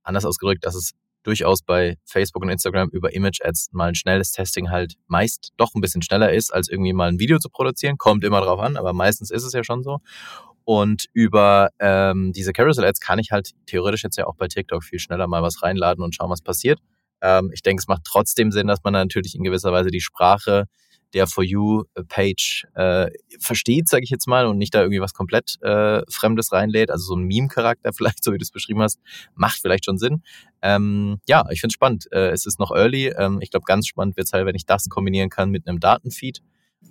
anders 0.04 0.26
ausgedrückt, 0.26 0.64
dass 0.66 0.76
es 0.76 0.92
durchaus 1.24 1.62
bei 1.62 1.98
Facebook 2.06 2.44
und 2.44 2.50
Instagram 2.50 2.90
über 2.90 3.14
Image-Ads 3.14 3.70
mal 3.72 3.90
ein 3.90 3.96
schnelles 3.96 4.32
Testing 4.32 4.70
halt 4.70 4.96
meist 5.08 5.52
doch 5.58 5.76
ein 5.76 5.82
bisschen 5.82 6.02
schneller 6.02 6.32
ist, 6.34 6.54
als 6.54 6.70
irgendwie 6.70 6.94
mal 6.94 7.10
ein 7.10 7.20
Video 7.20 7.40
zu 7.40 7.50
produzieren. 7.50 7.98
Kommt 7.98 8.24
immer 8.24 8.42
drauf 8.42 8.60
an, 8.60 8.78
aber 8.78 8.94
meistens 8.94 9.32
ist 9.32 9.44
es 9.44 9.54
ja 9.54 9.64
schon 9.64 9.84
so. 9.84 10.00
Und 10.64 11.08
über 11.14 11.70
ähm, 11.80 12.34
diese 12.34 12.54
Carousel-Ads 12.54 13.00
kann 13.00 13.20
ich 13.20 13.32
halt 13.32 13.52
theoretisch 13.66 14.04
jetzt 14.04 14.18
ja 14.18 14.28
auch 14.28 14.36
bei 14.36 14.48
TikTok 14.48 14.84
viel 14.84 15.00
schneller 15.00 15.28
mal 15.28 15.42
was 15.42 15.64
reinladen 15.64 16.04
und 16.04 16.16
schauen, 16.16 16.30
was 16.30 16.42
passiert. 16.42 16.80
Ähm, 17.22 17.52
ich 17.54 17.62
denke, 17.62 17.82
es 17.82 17.88
macht 17.88 18.04
trotzdem 18.06 18.52
Sinn, 18.52 18.68
dass 18.68 18.84
man 18.84 18.94
natürlich 18.94 19.36
in 19.36 19.44
gewisser 19.44 19.72
Weise 19.72 19.90
die 19.90 20.02
Sprache 20.02 20.66
der 21.14 21.28
For 21.28 21.44
You-Page 21.44 22.68
äh, 22.76 23.10
versteht, 23.40 23.88
sage 23.88 24.04
ich 24.04 24.10
jetzt 24.10 24.28
mal, 24.28 24.46
und 24.46 24.58
nicht 24.58 24.74
da 24.74 24.82
irgendwie 24.82 25.02
was 25.02 25.14
komplett 25.14 25.62
äh, 25.62 26.02
Fremdes 26.10 26.52
reinlädt. 26.52 26.90
Also 26.90 27.06
so 27.06 27.16
ein 27.16 27.24
Meme-Charakter 27.24 27.94
vielleicht, 27.94 28.24
so 28.24 28.34
wie 28.34 28.38
du 28.38 28.44
es 28.44 28.52
beschrieben 28.52 28.82
hast, 28.82 29.00
macht 29.36 29.60
vielleicht 29.62 29.86
schon 29.86 29.98
Sinn. 29.98 30.24
Ähm, 30.62 31.20
ja, 31.28 31.46
ich 31.50 31.62
finde 31.62 31.72
es 31.72 31.76
spannend. 31.76 32.12
Äh, 32.12 32.30
es 32.30 32.46
ist 32.46 32.60
noch 32.60 32.72
early. 32.72 33.08
Ähm, 33.18 33.40
ich 33.42 33.52
glaube, 33.52 33.66
ganz 33.66 33.88
spannend 33.88 34.18
wird 34.18 34.28
es 34.28 34.34
halt, 34.34 34.46
wenn 34.46 34.56
ich 34.56 34.66
das 34.66 34.90
kombinieren 34.90 35.30
kann 35.30 35.50
mit 35.50 35.68
einem 35.68 35.80
Datenfeed. 35.80 36.42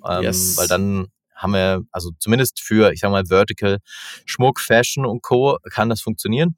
Ähm, 0.09 0.23
yes. 0.23 0.57
Weil 0.57 0.69
dann 0.69 1.09
haben 1.35 1.53
wir, 1.53 1.83
also 1.91 2.11
zumindest 2.19 2.61
für, 2.61 2.93
ich 2.93 3.01
sag 3.01 3.11
mal, 3.11 3.25
Vertical, 3.27 3.79
Schmuck, 4.27 4.61
Fashion 4.61 5.07
und 5.07 5.23
Co. 5.23 5.59
kann 5.71 5.89
das 5.89 6.01
funktionieren. 6.01 6.57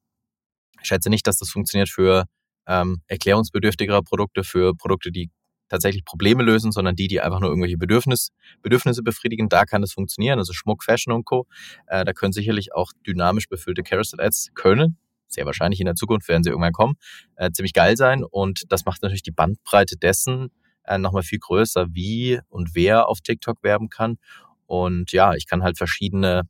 Ich 0.81 0.88
schätze 0.88 1.09
nicht, 1.09 1.26
dass 1.26 1.38
das 1.38 1.50
funktioniert 1.50 1.88
für 1.88 2.25
ähm, 2.66 3.02
erklärungsbedürftigere 3.07 4.02
Produkte, 4.02 4.42
für 4.42 4.75
Produkte, 4.75 5.12
die 5.12 5.31
tatsächlich 5.73 6.05
Probleme 6.05 6.43
lösen, 6.43 6.71
sondern 6.71 6.95
die, 6.95 7.09
die 7.09 7.21
einfach 7.21 7.41
nur 7.41 7.49
irgendwelche 7.49 7.79
Bedürfnis, 7.79 8.31
Bedürfnisse 8.62 9.02
befriedigen. 9.02 9.49
Da 9.49 9.64
kann 9.64 9.83
es 9.83 9.93
funktionieren. 9.93 10.38
Also 10.38 10.52
Schmuck, 10.52 10.85
Fashion 10.85 11.14
und 11.14 11.25
Co. 11.25 11.47
Äh, 11.87 12.05
da 12.05 12.12
können 12.12 12.33
sicherlich 12.33 12.75
auch 12.75 12.93
dynamisch 13.07 13.49
befüllte 13.49 13.83
Carousel-Ads 13.83 14.50
können. 14.55 14.99
Sehr 15.29 15.47
wahrscheinlich 15.47 15.81
in 15.81 15.87
der 15.87 15.95
Zukunft 15.95 16.29
werden 16.29 16.43
sie 16.45 16.50
irgendwann 16.50 16.75
kommen. 16.75 16.95
Äh, 17.37 17.50
ziemlich 17.52 17.73
geil 17.73 17.97
sein. 17.97 18.23
Und 18.23 18.71
das 18.71 18.85
macht 18.85 19.02
natürlich 19.02 19.23
die 19.23 19.31
Bandbreite 19.31 19.97
dessen 19.97 20.50
äh, 20.85 20.99
nochmal 20.99 21.23
viel 21.23 21.38
größer, 21.38 21.87
wie 21.93 22.38
und 22.50 22.75
wer 22.75 23.09
auf 23.09 23.23
TikTok 23.23 23.62
werben 23.62 23.88
kann. 23.88 24.19
Und 24.67 25.12
ja, 25.12 25.35
ich 25.35 25.47
kann 25.47 25.62
halt 25.62 25.79
verschiedene 25.79 26.43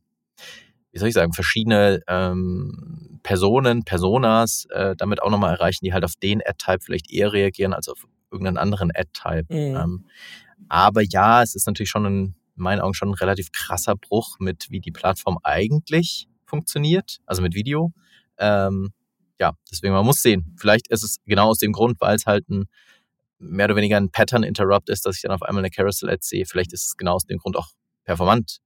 wie 0.91 0.99
soll 0.99 1.07
ich 1.07 1.15
sagen, 1.15 1.33
verschiedene 1.33 2.01
ähm, 2.07 3.19
Personen, 3.23 3.83
Personas 3.83 4.67
äh, 4.69 4.95
damit 4.95 5.23
auch 5.23 5.31
nochmal 5.31 5.55
erreichen, 5.55 5.85
die 5.85 5.91
halt 5.91 6.03
auf 6.03 6.13
den 6.21 6.39
Ad-Type 6.45 6.81
vielleicht 6.81 7.11
eher 7.11 7.33
reagieren 7.33 7.73
als 7.73 7.89
auf 7.89 8.05
irgendeinen 8.33 8.57
anderen 8.57 8.91
Ad-Type. 8.93 9.45
Mhm. 9.49 9.75
Ähm, 9.75 10.05
aber 10.67 11.01
ja, 11.01 11.41
es 11.41 11.55
ist 11.55 11.67
natürlich 11.67 11.89
schon 11.89 12.05
ein, 12.05 12.35
in 12.55 12.63
meinen 12.63 12.81
Augen 12.81 12.93
schon 12.93 13.09
ein 13.09 13.15
relativ 13.15 13.51
krasser 13.51 13.95
Bruch 13.95 14.37
mit, 14.39 14.67
wie 14.69 14.79
die 14.79 14.91
Plattform 14.91 15.37
eigentlich 15.43 16.27
funktioniert, 16.45 17.19
also 17.25 17.41
mit 17.41 17.55
Video. 17.55 17.93
Ähm, 18.37 18.91
ja, 19.39 19.53
deswegen, 19.71 19.93
man 19.93 20.05
muss 20.05 20.21
sehen. 20.21 20.55
Vielleicht 20.57 20.87
ist 20.89 21.03
es 21.03 21.17
genau 21.25 21.49
aus 21.49 21.57
dem 21.57 21.71
Grund, 21.71 21.99
weil 22.01 22.15
es 22.15 22.25
halt 22.25 22.49
ein 22.49 22.65
mehr 23.39 23.65
oder 23.65 23.75
weniger 23.75 23.97
ein 23.97 24.09
Pattern-Interrupt 24.09 24.89
ist, 24.89 25.05
dass 25.05 25.17
ich 25.17 25.21
dann 25.23 25.31
auf 25.31 25.41
einmal 25.41 25.61
eine 25.61 25.69
Carousel-Ad 25.69 26.19
sehe. 26.21 26.45
Vielleicht 26.45 26.73
ist 26.73 26.85
es 26.85 26.97
genau 26.97 27.15
aus 27.15 27.25
dem 27.25 27.37
Grund 27.37 27.57
auch 27.57 27.69
performant. 28.03 28.59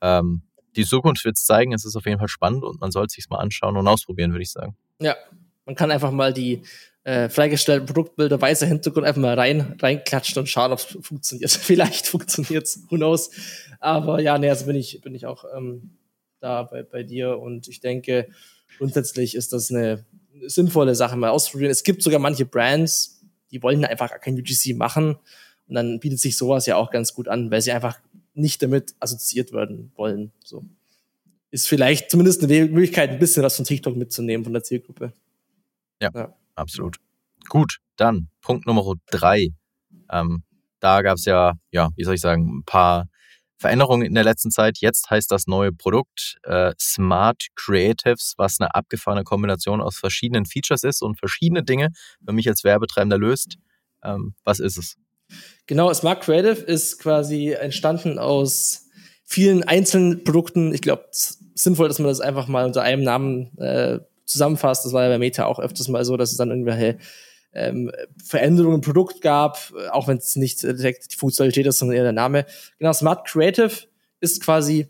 Ähm, 0.00 0.42
die 0.74 0.84
Zukunft 0.84 1.24
wird 1.24 1.36
es 1.36 1.44
zeigen. 1.44 1.72
Es 1.72 1.84
ist 1.84 1.96
auf 1.96 2.06
jeden 2.06 2.18
Fall 2.18 2.28
spannend 2.28 2.64
und 2.64 2.80
man 2.80 2.90
sollte 2.90 3.08
es 3.08 3.12
sich 3.14 3.28
mal 3.28 3.38
anschauen 3.38 3.76
und 3.76 3.86
ausprobieren, 3.88 4.32
würde 4.32 4.42
ich 4.42 4.52
sagen. 4.52 4.76
Ja, 5.00 5.16
man 5.64 5.74
kann 5.74 5.90
einfach 5.90 6.12
mal 6.12 6.32
die 6.32 6.62
äh, 7.06 7.28
freigestellten 7.28 7.86
Produktbilder, 7.86 8.40
weißer 8.40 8.66
Hintergrund 8.66 9.06
einfach 9.06 9.20
mal 9.20 9.38
rein, 9.38 9.76
reinklatschen 9.80 10.40
und 10.40 10.48
schauen, 10.48 10.72
ob 10.72 10.80
es 10.80 10.98
funktioniert. 11.02 11.50
Vielleicht 11.52 12.08
funktioniert 12.08 12.64
es, 12.64 12.82
who 12.90 12.96
knows. 12.96 13.30
Aber 13.78 14.20
ja, 14.20 14.36
nee, 14.38 14.50
also 14.50 14.66
bin 14.66 14.74
ich, 14.74 15.00
bin 15.02 15.14
ich 15.14 15.24
auch 15.24 15.44
ähm, 15.56 15.92
da 16.40 16.64
bei, 16.64 16.82
bei 16.82 17.04
dir 17.04 17.38
und 17.38 17.68
ich 17.68 17.78
denke, 17.78 18.26
grundsätzlich 18.78 19.36
ist 19.36 19.52
das 19.52 19.70
eine 19.70 20.04
sinnvolle 20.46 20.96
Sache 20.96 21.14
mal 21.14 21.30
ausprobieren. 21.30 21.70
Es 21.70 21.84
gibt 21.84 22.02
sogar 22.02 22.18
manche 22.18 22.44
Brands, 22.44 23.20
die 23.52 23.62
wollen 23.62 23.84
einfach 23.84 24.20
kein 24.20 24.34
UGC 24.34 24.74
machen 24.74 25.16
und 25.68 25.76
dann 25.76 26.00
bietet 26.00 26.18
sich 26.18 26.36
sowas 26.36 26.66
ja 26.66 26.74
auch 26.74 26.90
ganz 26.90 27.14
gut 27.14 27.28
an, 27.28 27.52
weil 27.52 27.62
sie 27.62 27.70
einfach 27.70 28.00
nicht 28.34 28.60
damit 28.64 28.96
assoziiert 28.98 29.52
werden 29.52 29.92
wollen. 29.94 30.32
So. 30.42 30.64
Ist 31.52 31.68
vielleicht 31.68 32.10
zumindest 32.10 32.42
eine 32.42 32.66
Möglichkeit, 32.66 33.10
ein 33.10 33.20
bisschen 33.20 33.44
was 33.44 33.54
von 33.54 33.64
TikTok 33.64 33.94
mitzunehmen 33.94 34.42
von 34.42 34.52
der 34.52 34.64
Zielgruppe. 34.64 35.12
Ja, 36.02 36.10
ja. 36.12 36.34
Absolut. 36.56 36.96
Gut, 37.48 37.78
dann 37.96 38.28
Punkt 38.40 38.66
Nummer 38.66 38.94
drei. 39.10 39.50
Ähm, 40.10 40.42
da 40.80 41.02
gab 41.02 41.16
es 41.16 41.24
ja, 41.24 41.54
ja, 41.70 41.90
wie 41.96 42.04
soll 42.04 42.14
ich 42.14 42.20
sagen, 42.20 42.58
ein 42.58 42.64
paar 42.64 43.08
Veränderungen 43.58 44.06
in 44.06 44.14
der 44.14 44.24
letzten 44.24 44.50
Zeit. 44.50 44.78
Jetzt 44.78 45.10
heißt 45.10 45.30
das 45.30 45.46
neue 45.46 45.72
Produkt 45.72 46.36
äh, 46.42 46.74
Smart 46.78 47.46
Creatives, 47.54 48.34
was 48.36 48.60
eine 48.60 48.74
abgefahrene 48.74 49.24
Kombination 49.24 49.80
aus 49.80 49.96
verschiedenen 49.96 50.44
Features 50.44 50.82
ist 50.82 51.02
und 51.02 51.18
verschiedene 51.18 51.62
Dinge 51.62 51.90
für 52.24 52.32
mich 52.32 52.48
als 52.48 52.64
Werbetreibender 52.64 53.18
löst. 53.18 53.56
Ähm, 54.04 54.34
was 54.44 54.60
ist 54.60 54.76
es? 54.76 54.96
Genau, 55.66 55.92
Smart 55.92 56.22
Creative 56.22 56.60
ist 56.60 56.98
quasi 56.98 57.52
entstanden 57.52 58.18
aus 58.18 58.88
vielen 59.24 59.64
einzelnen 59.64 60.22
Produkten. 60.22 60.72
Ich 60.72 60.82
glaube, 60.82 61.06
es 61.10 61.40
ist 61.54 61.64
sinnvoll, 61.64 61.88
dass 61.88 61.98
man 61.98 62.08
das 62.08 62.20
einfach 62.20 62.46
mal 62.48 62.66
unter 62.66 62.82
einem 62.82 63.02
Namen 63.02 63.56
äh, 63.58 63.98
zusammenfasst. 64.26 64.84
Das 64.84 64.92
war 64.92 65.04
ja 65.04 65.08
bei 65.08 65.18
Meta 65.18 65.46
auch 65.46 65.58
öfters 65.58 65.88
mal 65.88 66.04
so, 66.04 66.16
dass 66.16 66.32
es 66.32 66.36
dann 66.36 66.50
irgendwelche 66.50 66.98
ähm, 67.54 67.90
Veränderungen 68.22 68.76
im 68.76 68.80
Produkt 68.82 69.22
gab, 69.22 69.72
auch 69.90 70.08
wenn 70.08 70.18
es 70.18 70.36
nicht 70.36 70.62
direkt 70.62 71.12
die 71.12 71.16
Funktionalität 71.16 71.66
ist, 71.66 71.78
sondern 71.78 71.96
eher 71.96 72.02
der 72.02 72.12
Name. 72.12 72.44
Genau, 72.78 72.92
Smart 72.92 73.26
Creative 73.26 73.72
ist 74.20 74.42
quasi 74.42 74.88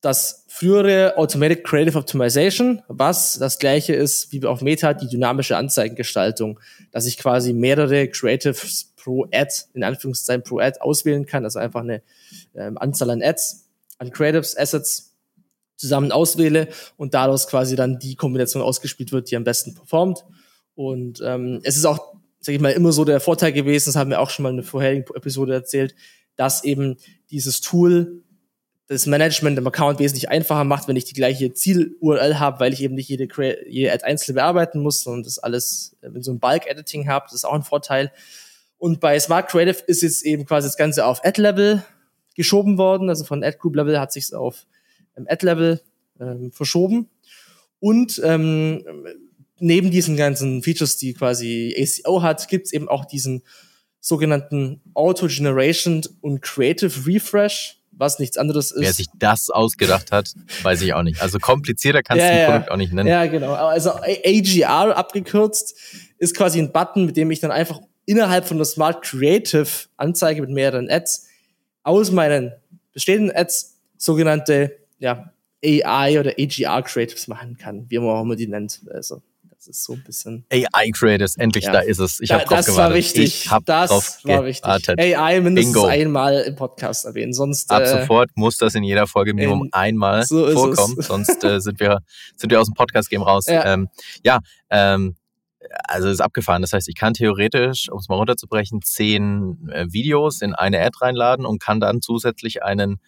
das 0.00 0.44
frühere 0.48 1.16
Automatic 1.16 1.64
Creative 1.64 1.98
Optimization, 1.98 2.82
was 2.88 3.38
das 3.38 3.58
gleiche 3.58 3.94
ist 3.94 4.30
wie 4.32 4.44
auf 4.44 4.60
Meta 4.60 4.94
die 4.94 5.08
dynamische 5.08 5.56
Anzeigengestaltung, 5.56 6.60
dass 6.92 7.06
ich 7.06 7.18
quasi 7.18 7.52
mehrere 7.52 8.08
Creatives 8.08 8.92
pro 8.96 9.26
Ad, 9.32 9.50
in 9.72 9.82
Anführungszeichen 9.82 10.44
pro 10.44 10.58
Ad 10.60 10.80
auswählen 10.80 11.26
kann, 11.26 11.44
also 11.44 11.58
einfach 11.58 11.80
eine 11.80 12.02
ähm, 12.54 12.78
Anzahl 12.78 13.10
an 13.10 13.22
Ads, 13.22 13.66
an 13.98 14.10
Creatives, 14.10 14.56
Assets 14.56 15.13
zusammen 15.76 16.12
auswähle 16.12 16.68
und 16.96 17.14
daraus 17.14 17.48
quasi 17.48 17.76
dann 17.76 17.98
die 17.98 18.16
Kombination 18.16 18.62
ausgespielt 18.62 19.12
wird, 19.12 19.30
die 19.30 19.36
am 19.36 19.44
besten 19.44 19.74
performt. 19.74 20.24
Und 20.74 21.20
ähm, 21.24 21.60
es 21.62 21.76
ist 21.76 21.84
auch, 21.84 22.14
sag 22.40 22.54
ich 22.54 22.60
mal, 22.60 22.72
immer 22.72 22.92
so 22.92 23.04
der 23.04 23.20
Vorteil 23.20 23.52
gewesen, 23.52 23.86
das 23.86 23.96
haben 23.96 24.10
wir 24.10 24.20
auch 24.20 24.30
schon 24.30 24.44
mal 24.44 24.50
in 24.50 24.56
der 24.56 24.64
vorherigen 24.64 25.04
Episode 25.14 25.54
erzählt, 25.54 25.94
dass 26.36 26.64
eben 26.64 26.96
dieses 27.30 27.60
Tool 27.60 28.22
das 28.86 29.06
Management 29.06 29.56
im 29.56 29.66
Account 29.66 29.98
wesentlich 29.98 30.28
einfacher 30.28 30.64
macht, 30.64 30.88
wenn 30.88 30.96
ich 30.96 31.04
die 31.04 31.14
gleiche 31.14 31.52
Ziel-URL 31.54 32.38
habe, 32.38 32.60
weil 32.60 32.72
ich 32.72 32.82
eben 32.82 32.94
nicht 32.94 33.08
jede, 33.08 33.28
jede 33.66 33.92
Ad 33.92 34.04
einzeln 34.04 34.34
bearbeiten 34.34 34.80
muss, 34.80 35.00
sondern 35.00 35.22
das 35.22 35.38
alles 35.38 35.96
in 36.02 36.22
so 36.22 36.32
einem 36.32 36.40
Bulk-Editing 36.40 37.08
habe. 37.08 37.24
Das 37.26 37.34
ist 37.34 37.44
auch 37.44 37.54
ein 37.54 37.62
Vorteil. 37.62 38.12
Und 38.76 39.00
bei 39.00 39.18
Smart 39.18 39.48
Creative 39.48 39.82
ist 39.86 40.02
jetzt 40.02 40.24
eben 40.24 40.44
quasi 40.44 40.68
das 40.68 40.76
Ganze 40.76 41.06
auf 41.06 41.24
Ad-Level 41.24 41.82
geschoben 42.36 42.76
worden. 42.76 43.08
Also 43.08 43.24
von 43.24 43.42
Ad-Group-Level 43.42 43.98
hat 43.98 44.12
sich 44.12 44.34
auf 44.34 44.66
ähm, 44.66 44.73
Ad-Level 45.28 45.80
ähm, 46.20 46.52
verschoben. 46.52 47.08
Und 47.80 48.20
ähm, 48.24 48.84
neben 49.58 49.90
diesen 49.90 50.16
ganzen 50.16 50.62
Features, 50.62 50.96
die 50.96 51.14
quasi 51.14 51.74
ACO 51.78 52.22
hat, 52.22 52.48
gibt's 52.48 52.72
eben 52.72 52.88
auch 52.88 53.04
diesen 53.04 53.42
sogenannten 54.00 54.82
Auto-Generation 54.94 56.02
und 56.20 56.42
Creative 56.42 57.06
Refresh, 57.06 57.78
was 57.90 58.18
nichts 58.18 58.36
anderes 58.36 58.70
ist. 58.70 58.82
Wer 58.82 58.92
sich 58.92 59.06
das 59.16 59.50
ausgedacht 59.50 60.12
hat, 60.12 60.34
weiß 60.62 60.82
ich 60.82 60.92
auch 60.92 61.02
nicht. 61.02 61.22
Also 61.22 61.38
komplizierter 61.38 62.02
kannst 62.02 62.22
ja, 62.22 62.28
du 62.28 62.34
ein 62.34 62.40
ja. 62.40 62.50
Produkt 62.50 62.70
auch 62.70 62.76
nicht 62.76 62.92
nennen. 62.92 63.08
Ja, 63.08 63.26
genau. 63.26 63.54
Also 63.54 63.92
AGR 63.92 64.96
abgekürzt 64.96 65.76
ist 66.18 66.36
quasi 66.36 66.58
ein 66.58 66.72
Button, 66.72 67.06
mit 67.06 67.16
dem 67.16 67.30
ich 67.30 67.40
dann 67.40 67.50
einfach 67.50 67.80
innerhalb 68.04 68.46
von 68.46 68.58
der 68.58 68.66
Smart 68.66 69.02
Creative 69.02 69.68
Anzeige 69.96 70.42
mit 70.42 70.50
mehreren 70.50 70.90
Ads 70.90 71.26
aus 71.82 72.10
meinen 72.10 72.52
bestehenden 72.92 73.34
Ads 73.34 73.76
sogenannte 73.96 74.83
ja, 74.98 75.32
AI 75.64 76.20
oder 76.20 76.32
AGR 76.38 76.82
Creatives 76.82 77.28
machen 77.28 77.56
kann, 77.56 77.86
wie 77.88 77.98
man 77.98 78.08
auch 78.08 78.22
immer 78.22 78.36
die 78.36 78.46
nennt. 78.46 78.82
Also 78.90 79.22
das 79.66 79.78
ist 79.78 79.84
so 79.84 79.94
ein 79.94 80.04
bisschen. 80.04 80.44
AI 80.52 80.90
Creators, 80.92 81.36
endlich, 81.36 81.64
ja. 81.64 81.72
da 81.72 81.80
ist 81.80 81.98
es. 81.98 82.20
Ich 82.20 82.30
habe 82.32 82.44
drauf 82.44 82.58
das 82.58 82.66
gewartet. 82.66 82.90
War 82.90 82.94
wichtig. 82.94 83.44
Ich 83.44 83.50
habe 83.50 83.64
das 83.64 83.90
drauf 83.90 84.18
war 84.24 84.44
wichtig. 84.44 84.66
AI 84.66 85.40
mindestens 85.40 85.74
Bingo. 85.74 85.86
einmal 85.86 86.40
im 86.42 86.54
Podcast 86.54 87.06
erwähnen. 87.06 87.32
Sonst, 87.32 87.70
Ab 87.70 87.82
äh, 87.82 87.86
sofort 87.86 88.30
muss 88.34 88.58
das 88.58 88.74
in 88.74 88.84
jeder 88.84 89.06
Folge 89.06 89.32
Minimum 89.32 89.70
einmal 89.72 90.24
so 90.26 90.50
vorkommen. 90.50 91.00
Sonst 91.00 91.42
äh, 91.44 91.60
sind, 91.60 91.80
wir, 91.80 92.00
sind 92.36 92.50
wir 92.50 92.60
aus 92.60 92.66
dem 92.66 92.74
Podcast-Game 92.74 93.22
raus. 93.22 93.46
Ja, 93.46 93.72
ähm, 93.72 93.88
ja 94.22 94.40
ähm, 94.68 95.16
also 95.84 96.10
ist 96.10 96.20
abgefahren. 96.20 96.60
Das 96.60 96.74
heißt, 96.74 96.88
ich 96.88 96.94
kann 96.94 97.14
theoretisch, 97.14 97.88
um 97.90 97.98
es 97.98 98.08
mal 98.08 98.16
runterzubrechen, 98.16 98.82
zehn 98.82 99.68
äh, 99.72 99.86
Videos 99.88 100.42
in 100.42 100.54
eine 100.54 100.80
Ad 100.80 100.98
reinladen 101.00 101.46
und 101.46 101.62
kann 101.62 101.80
dann 101.80 102.02
zusätzlich 102.02 102.62
einen 102.62 103.00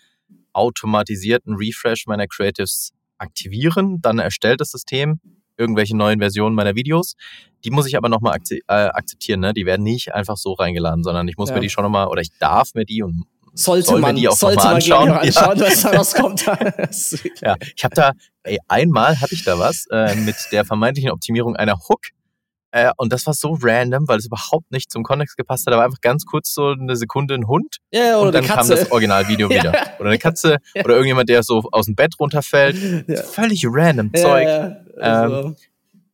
automatisierten 0.57 1.55
Refresh 1.57 2.07
meiner 2.07 2.27
Creatives 2.27 2.93
aktivieren. 3.19 4.01
Dann 4.01 4.19
erstellt 4.19 4.61
das 4.61 4.71
System 4.71 5.21
irgendwelche 5.59 5.97
neuen 5.97 6.21
Versionen 6.21 6.55
meiner 6.55 6.75
Videos. 6.75 7.15
Die 7.65 7.71
muss 7.71 7.87
ich 7.87 7.97
aber 7.97 8.09
nochmal 8.09 8.39
äh, 8.51 8.61
akzeptieren. 8.69 9.41
Ne? 9.41 9.55
Die 9.55 9.67
werden 9.67 9.83
nicht 9.83 10.15
einfach 10.15 10.37
so 10.37 10.53
reingeladen, 10.53 11.03
sondern 11.03 11.29
ich 11.29 11.37
muss 11.37 11.49
ja. 11.49 11.55
mir 11.55 11.61
die 11.61 11.71
schon 11.71 11.85
nochmal, 11.85 12.09
oder 12.09 12.21
ich 12.21 12.31
darf 12.39 12.75
mir 12.75 12.85
die 12.85 13.03
und 13.03 13.25
sollte 13.55 13.87
soll 13.87 14.01
man, 14.01 14.17
die 14.17 14.29
auch 14.29 14.37
sollte 14.37 14.59
man 14.59 14.75
anschauen, 14.75 15.11
anschauen 15.11 15.59
ja. 15.59 15.67
was 15.67 15.83
da 15.83 15.91
rauskommt. 15.91 16.47
ja, 17.41 17.57
ich 17.75 17.85
habe 17.85 17.95
da, 17.95 18.13
ey, 18.43 18.59
einmal 18.69 19.19
hatte 19.21 19.35
ich 19.35 19.45
da 19.45 19.59
was 19.59 19.87
äh, 19.91 20.15
mit 20.17 20.37
der 20.53 20.65
vermeintlichen 20.65 21.11
Optimierung 21.11 21.57
einer 21.57 21.79
Hook. 21.89 22.01
Äh, 22.77 22.93
und 22.99 23.11
das 23.11 23.27
war 23.27 23.33
so 23.33 23.57
random, 23.59 24.07
weil 24.07 24.19
es 24.19 24.27
überhaupt 24.27 24.71
nicht 24.71 24.91
zum 24.91 25.03
Kontext 25.03 25.39
gepasst 25.39 25.67
hat. 25.67 25.73
Da 25.73 25.79
war 25.79 25.87
einfach 25.87 26.03
ganz 26.03 26.27
kurz 26.27 26.53
so 26.53 26.73
eine 26.73 26.95
Sekunde 26.95 27.35
ein 27.35 27.47
Hund. 27.47 27.79
Ja, 27.91 28.19
oder 28.19 28.27
und 28.27 28.35
dann 28.35 28.45
kam 28.45 28.69
das 28.69 28.93
Originalvideo 28.93 29.49
wieder. 29.51 29.73
Oder 29.99 30.11
eine 30.11 30.19
Katze 30.19 30.59
oder 30.85 30.91
irgendjemand, 30.91 31.31
der 31.31 31.43
so 31.43 31.63
aus 31.73 31.87
dem 31.87 31.95
Bett 31.95 32.13
runterfällt. 32.21 32.77
Völlig 33.33 33.65
random 33.67 34.13
Zeug. 34.13 34.77
Also. 35.01 35.49
Ähm, 35.49 35.57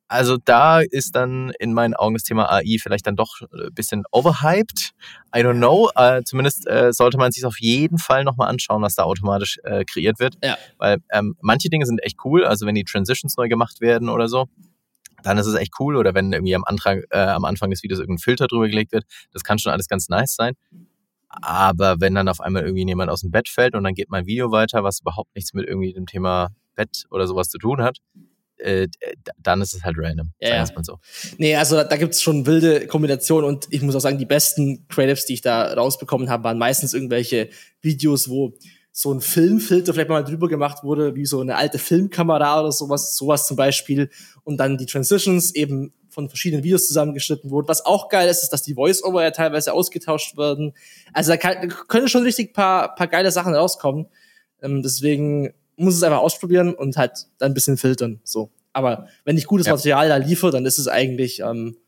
also 0.07 0.37
da 0.37 0.81
ist 0.81 1.17
dann 1.17 1.53
in 1.59 1.73
meinen 1.73 1.95
Augen 1.95 2.15
das 2.15 2.23
Thema 2.23 2.53
AI 2.53 2.77
vielleicht 2.81 3.09
dann 3.09 3.17
doch 3.17 3.41
ein 3.41 3.75
bisschen 3.75 4.05
overhyped. 4.13 4.93
I 5.35 5.41
don't 5.41 5.57
know. 5.57 5.91
Äh, 5.97 6.23
zumindest 6.23 6.69
äh, 6.69 6.93
sollte 6.93 7.17
man 7.17 7.33
sich 7.33 7.45
auf 7.45 7.59
jeden 7.59 7.99
Fall 7.99 8.23
nochmal 8.23 8.49
anschauen, 8.49 8.83
was 8.83 8.95
da 8.95 9.03
automatisch 9.03 9.59
äh, 9.65 9.85
kreiert 9.85 10.21
wird. 10.21 10.37
Ja. 10.45 10.57
Weil 10.79 10.99
ähm, 11.11 11.35
manche 11.41 11.71
Dinge 11.71 11.87
sind 11.87 12.01
echt 12.05 12.19
cool. 12.25 12.45
Also 12.45 12.67
wenn 12.67 12.77
die 12.77 12.85
Transitions 12.85 13.37
neu 13.37 13.49
gemacht 13.49 13.81
werden 13.81 14.09
oder 14.09 14.29
so, 14.29 14.47
dann 15.23 15.39
ist 15.39 15.47
es 15.47 15.55
echt 15.55 15.75
cool. 15.81 15.97
Oder 15.97 16.15
wenn 16.15 16.33
irgendwie 16.33 16.55
am, 16.55 16.65
Antrag, 16.65 17.05
äh, 17.11 17.19
am 17.19 17.45
Anfang 17.45 17.71
des 17.71 17.83
Videos 17.83 18.01
irgendein 18.01 18.23
Filter 18.23 18.47
drüber 18.47 18.69
gelegt 18.69 18.93
wird, 18.93 19.05
das 19.33 19.45
kann 19.45 19.59
schon 19.59 19.73
alles 19.73 19.89
ganz 19.89 20.09
nice 20.09 20.35
sein. 20.35 20.55
Aber 21.29 22.01
wenn 22.01 22.15
dann 22.15 22.29
auf 22.29 22.41
einmal 22.41 22.63
irgendwie 22.63 22.87
jemand 22.87 23.11
aus 23.11 23.23
dem 23.23 23.31
Bett 23.31 23.49
fällt 23.49 23.75
und 23.75 23.85
dann 23.85 23.95
geht 23.95 24.11
mein 24.11 24.27
Video 24.27 24.51
weiter, 24.51 24.85
was 24.85 25.01
überhaupt 25.01 25.35
nichts 25.35 25.55
mit 25.55 25.67
irgendwie 25.67 25.93
dem 25.93 26.07
Thema 26.07 26.51
Bett 26.75 27.05
oder 27.11 27.27
sowas 27.27 27.49
zu 27.49 27.59
tun 27.59 27.83
hat, 27.83 27.99
äh, 28.59 28.89
dann 29.39 29.61
ist 29.61 29.75
es 29.75 29.83
halt 29.83 29.97
random. 29.99 30.31
Ja, 30.41 30.57
ja. 30.57 30.67
So. 30.83 30.99
Nee, 31.39 31.57
also 31.57 31.77
da, 31.77 31.85
da 31.85 31.97
gibt 31.97 32.15
es 32.15 32.23
schon 32.23 32.47
wilde 32.47 32.87
Kombinationen 32.87 33.49
und 33.49 33.67
ich 33.71 33.83
muss 33.83 33.97
auch 33.97 34.01
sagen, 34.01 34.19
die 34.19 34.27
besten 34.27 34.87
Creatives, 34.89 35.27
die 35.27 35.35
ich 35.35 35.41
da 35.41 35.73
rausbekommen 35.75 36.31
habe, 36.31 36.45
waren 36.45 36.59
meistens 36.59 36.95
irgendwelche 36.95 37.49
Videos, 37.81 38.29
wo 38.29 38.53
so 38.95 39.13
ein 39.13 39.23
Filmfilter 39.23 39.95
vielleicht 39.95 40.11
mal 40.11 40.23
drüber 40.23 40.49
gemacht 40.49 40.85
wurde, 40.85 41.15
wie 41.15 41.25
so 41.25 41.41
eine 41.41 41.57
alte 41.57 41.79
Filmkamera 41.79 42.61
oder 42.61 42.73
sowas, 42.73 43.17
sowas 43.17 43.47
zum 43.47 43.57
Beispiel. 43.57 44.11
Und 44.45 44.59
dann 44.59 44.77
die 44.77 44.85
Transitions 44.85 45.55
eben 45.55 45.95
von 46.11 46.29
verschiedenen 46.29 46.63
Videos 46.63 46.87
zusammengeschnitten 46.87 47.51
wurden. 47.51 47.69
Was 47.69 47.87
auch 47.87 48.11
geil 48.11 48.29
ist, 48.29 48.43
ist, 48.43 48.51
dass 48.51 48.63
die 48.63 48.75
Voice-Over 48.75 49.23
ja 49.23 49.31
teilweise 49.31 49.73
ausgetauscht 49.73 50.37
werden. 50.37 50.75
Also 51.15 51.33
da, 51.33 51.39
kann, 51.39 51.69
da 51.69 51.75
können 51.89 52.07
schon 52.07 52.23
richtig 52.23 52.53
paar, 52.53 52.95
paar 52.95 53.07
geile 53.07 53.31
Sachen 53.31 53.55
rauskommen. 53.55 54.07
Ähm, 54.61 54.83
deswegen 54.83 55.55
muss 55.77 55.95
es 55.95 56.03
einfach 56.03 56.21
ausprobieren 56.21 56.75
und 56.75 56.99
halt 56.99 57.29
dann 57.39 57.53
ein 57.53 57.55
bisschen 57.55 57.79
filtern. 57.79 58.21
So. 58.25 58.51
Aber 58.75 59.09
wenn 59.25 59.39
ich 59.39 59.47
gutes 59.47 59.67
ja. 59.67 59.73
Material 59.73 60.11
da 60.11 60.17
liefere, 60.17 60.51
dann 60.51 60.67
ist 60.67 60.79
es 60.79 60.87
eigentlich 60.87 61.41
ähm, 61.41 61.79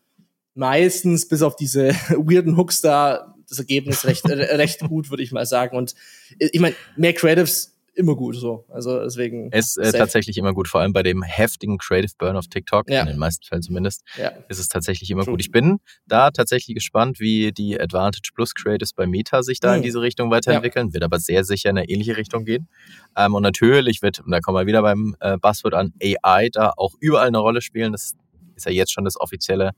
meistens 0.54 1.28
bis 1.28 1.42
auf 1.42 1.54
diese 1.56 1.88
weirden 2.16 2.56
Hooks 2.56 2.80
da 2.80 3.33
das 3.48 3.58
Ergebnis 3.58 4.04
recht, 4.04 4.24
recht 4.28 4.80
gut, 4.80 5.10
würde 5.10 5.22
ich 5.22 5.32
mal 5.32 5.46
sagen. 5.46 5.76
Und 5.76 5.94
ich 6.38 6.60
meine, 6.60 6.74
mehr 6.96 7.12
Creatives 7.12 7.74
immer 7.94 8.16
gut 8.16 8.36
so. 8.36 8.64
Also 8.68 9.00
deswegen. 9.02 9.48
Es 9.52 9.76
ist 9.76 9.94
äh, 9.94 9.98
tatsächlich 9.98 10.36
immer 10.36 10.52
gut, 10.52 10.68
vor 10.68 10.80
allem 10.80 10.92
bei 10.92 11.02
dem 11.02 11.22
heftigen 11.22 11.78
Creative 11.78 12.12
Burn 12.18 12.36
auf 12.36 12.46
TikTok, 12.48 12.90
ja. 12.90 13.02
in 13.02 13.06
den 13.06 13.18
meisten 13.18 13.44
Fällen 13.46 13.62
zumindest, 13.62 14.02
ja. 14.16 14.32
ist 14.48 14.58
es 14.58 14.68
tatsächlich 14.68 15.10
immer 15.10 15.24
True. 15.24 15.34
gut. 15.34 15.40
Ich 15.40 15.50
bin 15.50 15.78
da 16.06 16.30
tatsächlich 16.30 16.74
gespannt, 16.74 17.20
wie 17.20 17.52
die 17.52 17.80
Advantage 17.80 18.30
Plus 18.34 18.54
Creatives 18.54 18.92
bei 18.92 19.06
Meta 19.06 19.42
sich 19.42 19.60
da 19.60 19.70
mhm. 19.70 19.76
in 19.76 19.82
diese 19.82 20.00
Richtung 20.00 20.30
weiterentwickeln, 20.30 20.88
ja. 20.88 20.94
wird 20.94 21.04
aber 21.04 21.18
sehr 21.18 21.44
sicher 21.44 21.70
in 21.70 21.78
eine 21.78 21.88
ähnliche 21.88 22.16
Richtung 22.16 22.44
gehen. 22.44 22.68
Ähm, 23.16 23.34
und 23.34 23.42
natürlich 23.42 24.02
wird, 24.02 24.20
und 24.20 24.30
da 24.30 24.40
kommen 24.40 24.58
wir 24.58 24.66
wieder 24.66 24.82
beim 24.82 25.16
äh, 25.20 25.36
Buzzword 25.38 25.74
an, 25.74 25.92
AI 26.02 26.48
da 26.50 26.72
auch 26.76 26.94
überall 27.00 27.28
eine 27.28 27.38
Rolle 27.38 27.60
spielen. 27.60 27.92
Das 27.92 28.14
ist 28.56 28.66
ja 28.66 28.72
jetzt 28.72 28.92
schon 28.92 29.04
das 29.04 29.20
offizielle 29.20 29.68
äh, 29.68 29.72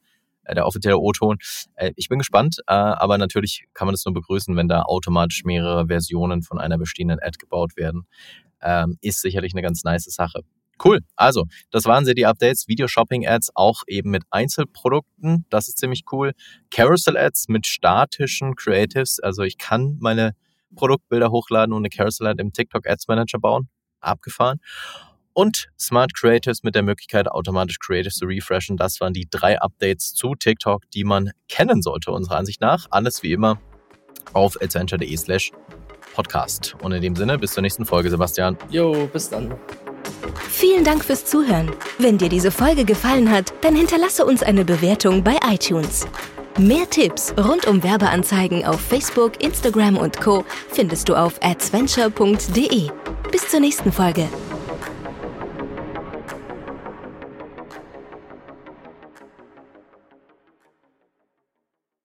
der 0.55 0.67
offizielle 0.67 0.99
O-Ton. 0.99 1.39
Äh, 1.75 1.93
ich 1.97 2.09
bin 2.09 2.19
gespannt, 2.19 2.59
äh, 2.67 2.73
aber 2.75 3.19
natürlich 3.19 3.65
kann 3.75 3.87
man 3.87 3.95
es 3.95 4.05
nur 4.05 4.15
begrüßen, 4.15 4.57
wenn 4.57 4.69
da 4.69 4.83
automatisch 4.83 5.45
mehrere 5.45 5.87
Versionen 5.87 6.43
von 6.43 6.59
einer 6.59 6.79
bestehenden 6.79 7.19
Ad 7.21 7.39
gebaut 7.39 7.77
werden. 7.77 8.07
Ähm, 8.63 8.97
ist 9.01 9.21
sicherlich 9.21 9.53
eine 9.53 9.63
ganz 9.63 9.85
nice 9.85 10.05
Sache. 10.05 10.43
Cool. 10.85 11.01
Also, 11.17 11.45
das 11.71 11.85
waren 11.87 12.05
sie 12.05 12.15
die 12.15 12.27
Updates. 12.27 12.69
Video-Shopping-Ads 12.69 13.53
auch 13.55 13.83
eben 13.87 14.11
mit 14.11 14.25
Einzelprodukten. 14.31 15.47
Das 15.49 15.69
ist 15.69 15.79
ziemlich 15.79 16.05
cool. 16.13 16.33
Carousel-Ads 16.71 17.49
mit 17.49 17.67
statischen 17.67 18.57
Creatives. 18.57 19.19
Also, 19.21 19.43
ich 19.43 19.57
kann 19.57 19.97
meine 20.01 20.33
Produktbilder 20.75 21.31
hochladen 21.31 21.73
und 21.73 21.81
eine 21.81 21.89
Carousel-Ad 21.89 22.41
im 22.43 22.53
TikTok 22.53 22.87
Ads 22.87 23.09
Manager 23.09 23.39
bauen. 23.39 23.69
Abgefahren 24.01 24.61
und 25.37 25.69
Smart 25.79 26.15
Creatives 26.15 26.63
mit 26.63 26.75
der 26.75 26.83
Möglichkeit, 26.83 27.29
automatisch 27.29 27.79
Creatives 27.79 28.17
zu 28.17 28.25
refreshen. 28.25 28.79
Das 28.79 29.01
waren 29.01 29.13
die 29.13 29.29
drei 29.31 29.61
Updates 29.61 30.15
zu 30.15 30.35
TikTok, 30.35 30.91
die 30.95 31.05
man 31.05 31.31
kennen 31.49 31.83
sollte, 31.83 32.11
unserer 32.11 32.39
Ansicht 32.39 32.63
nach. 32.63 32.87
Alles 32.91 33.23
wie 33.23 33.33
immer 33.33 33.61
auf 34.33 34.57
adventure.de 34.63 35.15
slash 35.17 35.53
podcast. 36.15 36.75
Und 36.81 36.93
in 36.93 37.03
dem 37.03 37.15
Sinne, 37.15 37.39
bis 37.39 37.53
zur 37.53 37.63
nächsten 37.63 37.85
Folge, 37.85 38.09
Sebastian. 38.09 38.57
Jo, 38.71 39.09
bis 39.13 39.29
dann. 39.29 39.55
Vielen 40.49 40.85
Dank 40.85 41.05
fürs 41.05 41.27
Zuhören. 41.27 41.71
Wenn 41.99 42.17
dir 42.17 42.31
diese 42.31 42.51
Folge 42.51 42.87
gefallen 42.87 43.31
hat, 43.31 43.53
dann 43.61 43.77
hinterlasse 43.77 44.25
uns 44.25 44.43
eine 44.43 44.65
Bewertung 44.65 45.23
bei 45.23 45.37
iTunes. 45.47 46.07
Mehr 46.59 46.89
Tipps 46.89 47.35
rund 47.37 47.67
um 47.67 47.83
Werbeanzeigen 47.83 48.65
auf 48.65 48.81
Facebook, 48.81 49.43
Instagram 49.43 49.99
und 49.99 50.19
Co. 50.19 50.47
findest 50.71 51.11
du 51.11 51.15
auf 51.15 51.39
adventure.de. 51.43 52.89
Bis 53.31 53.49
zur 53.51 53.61
nächsten 53.61 53.93
Folge. 53.93 54.27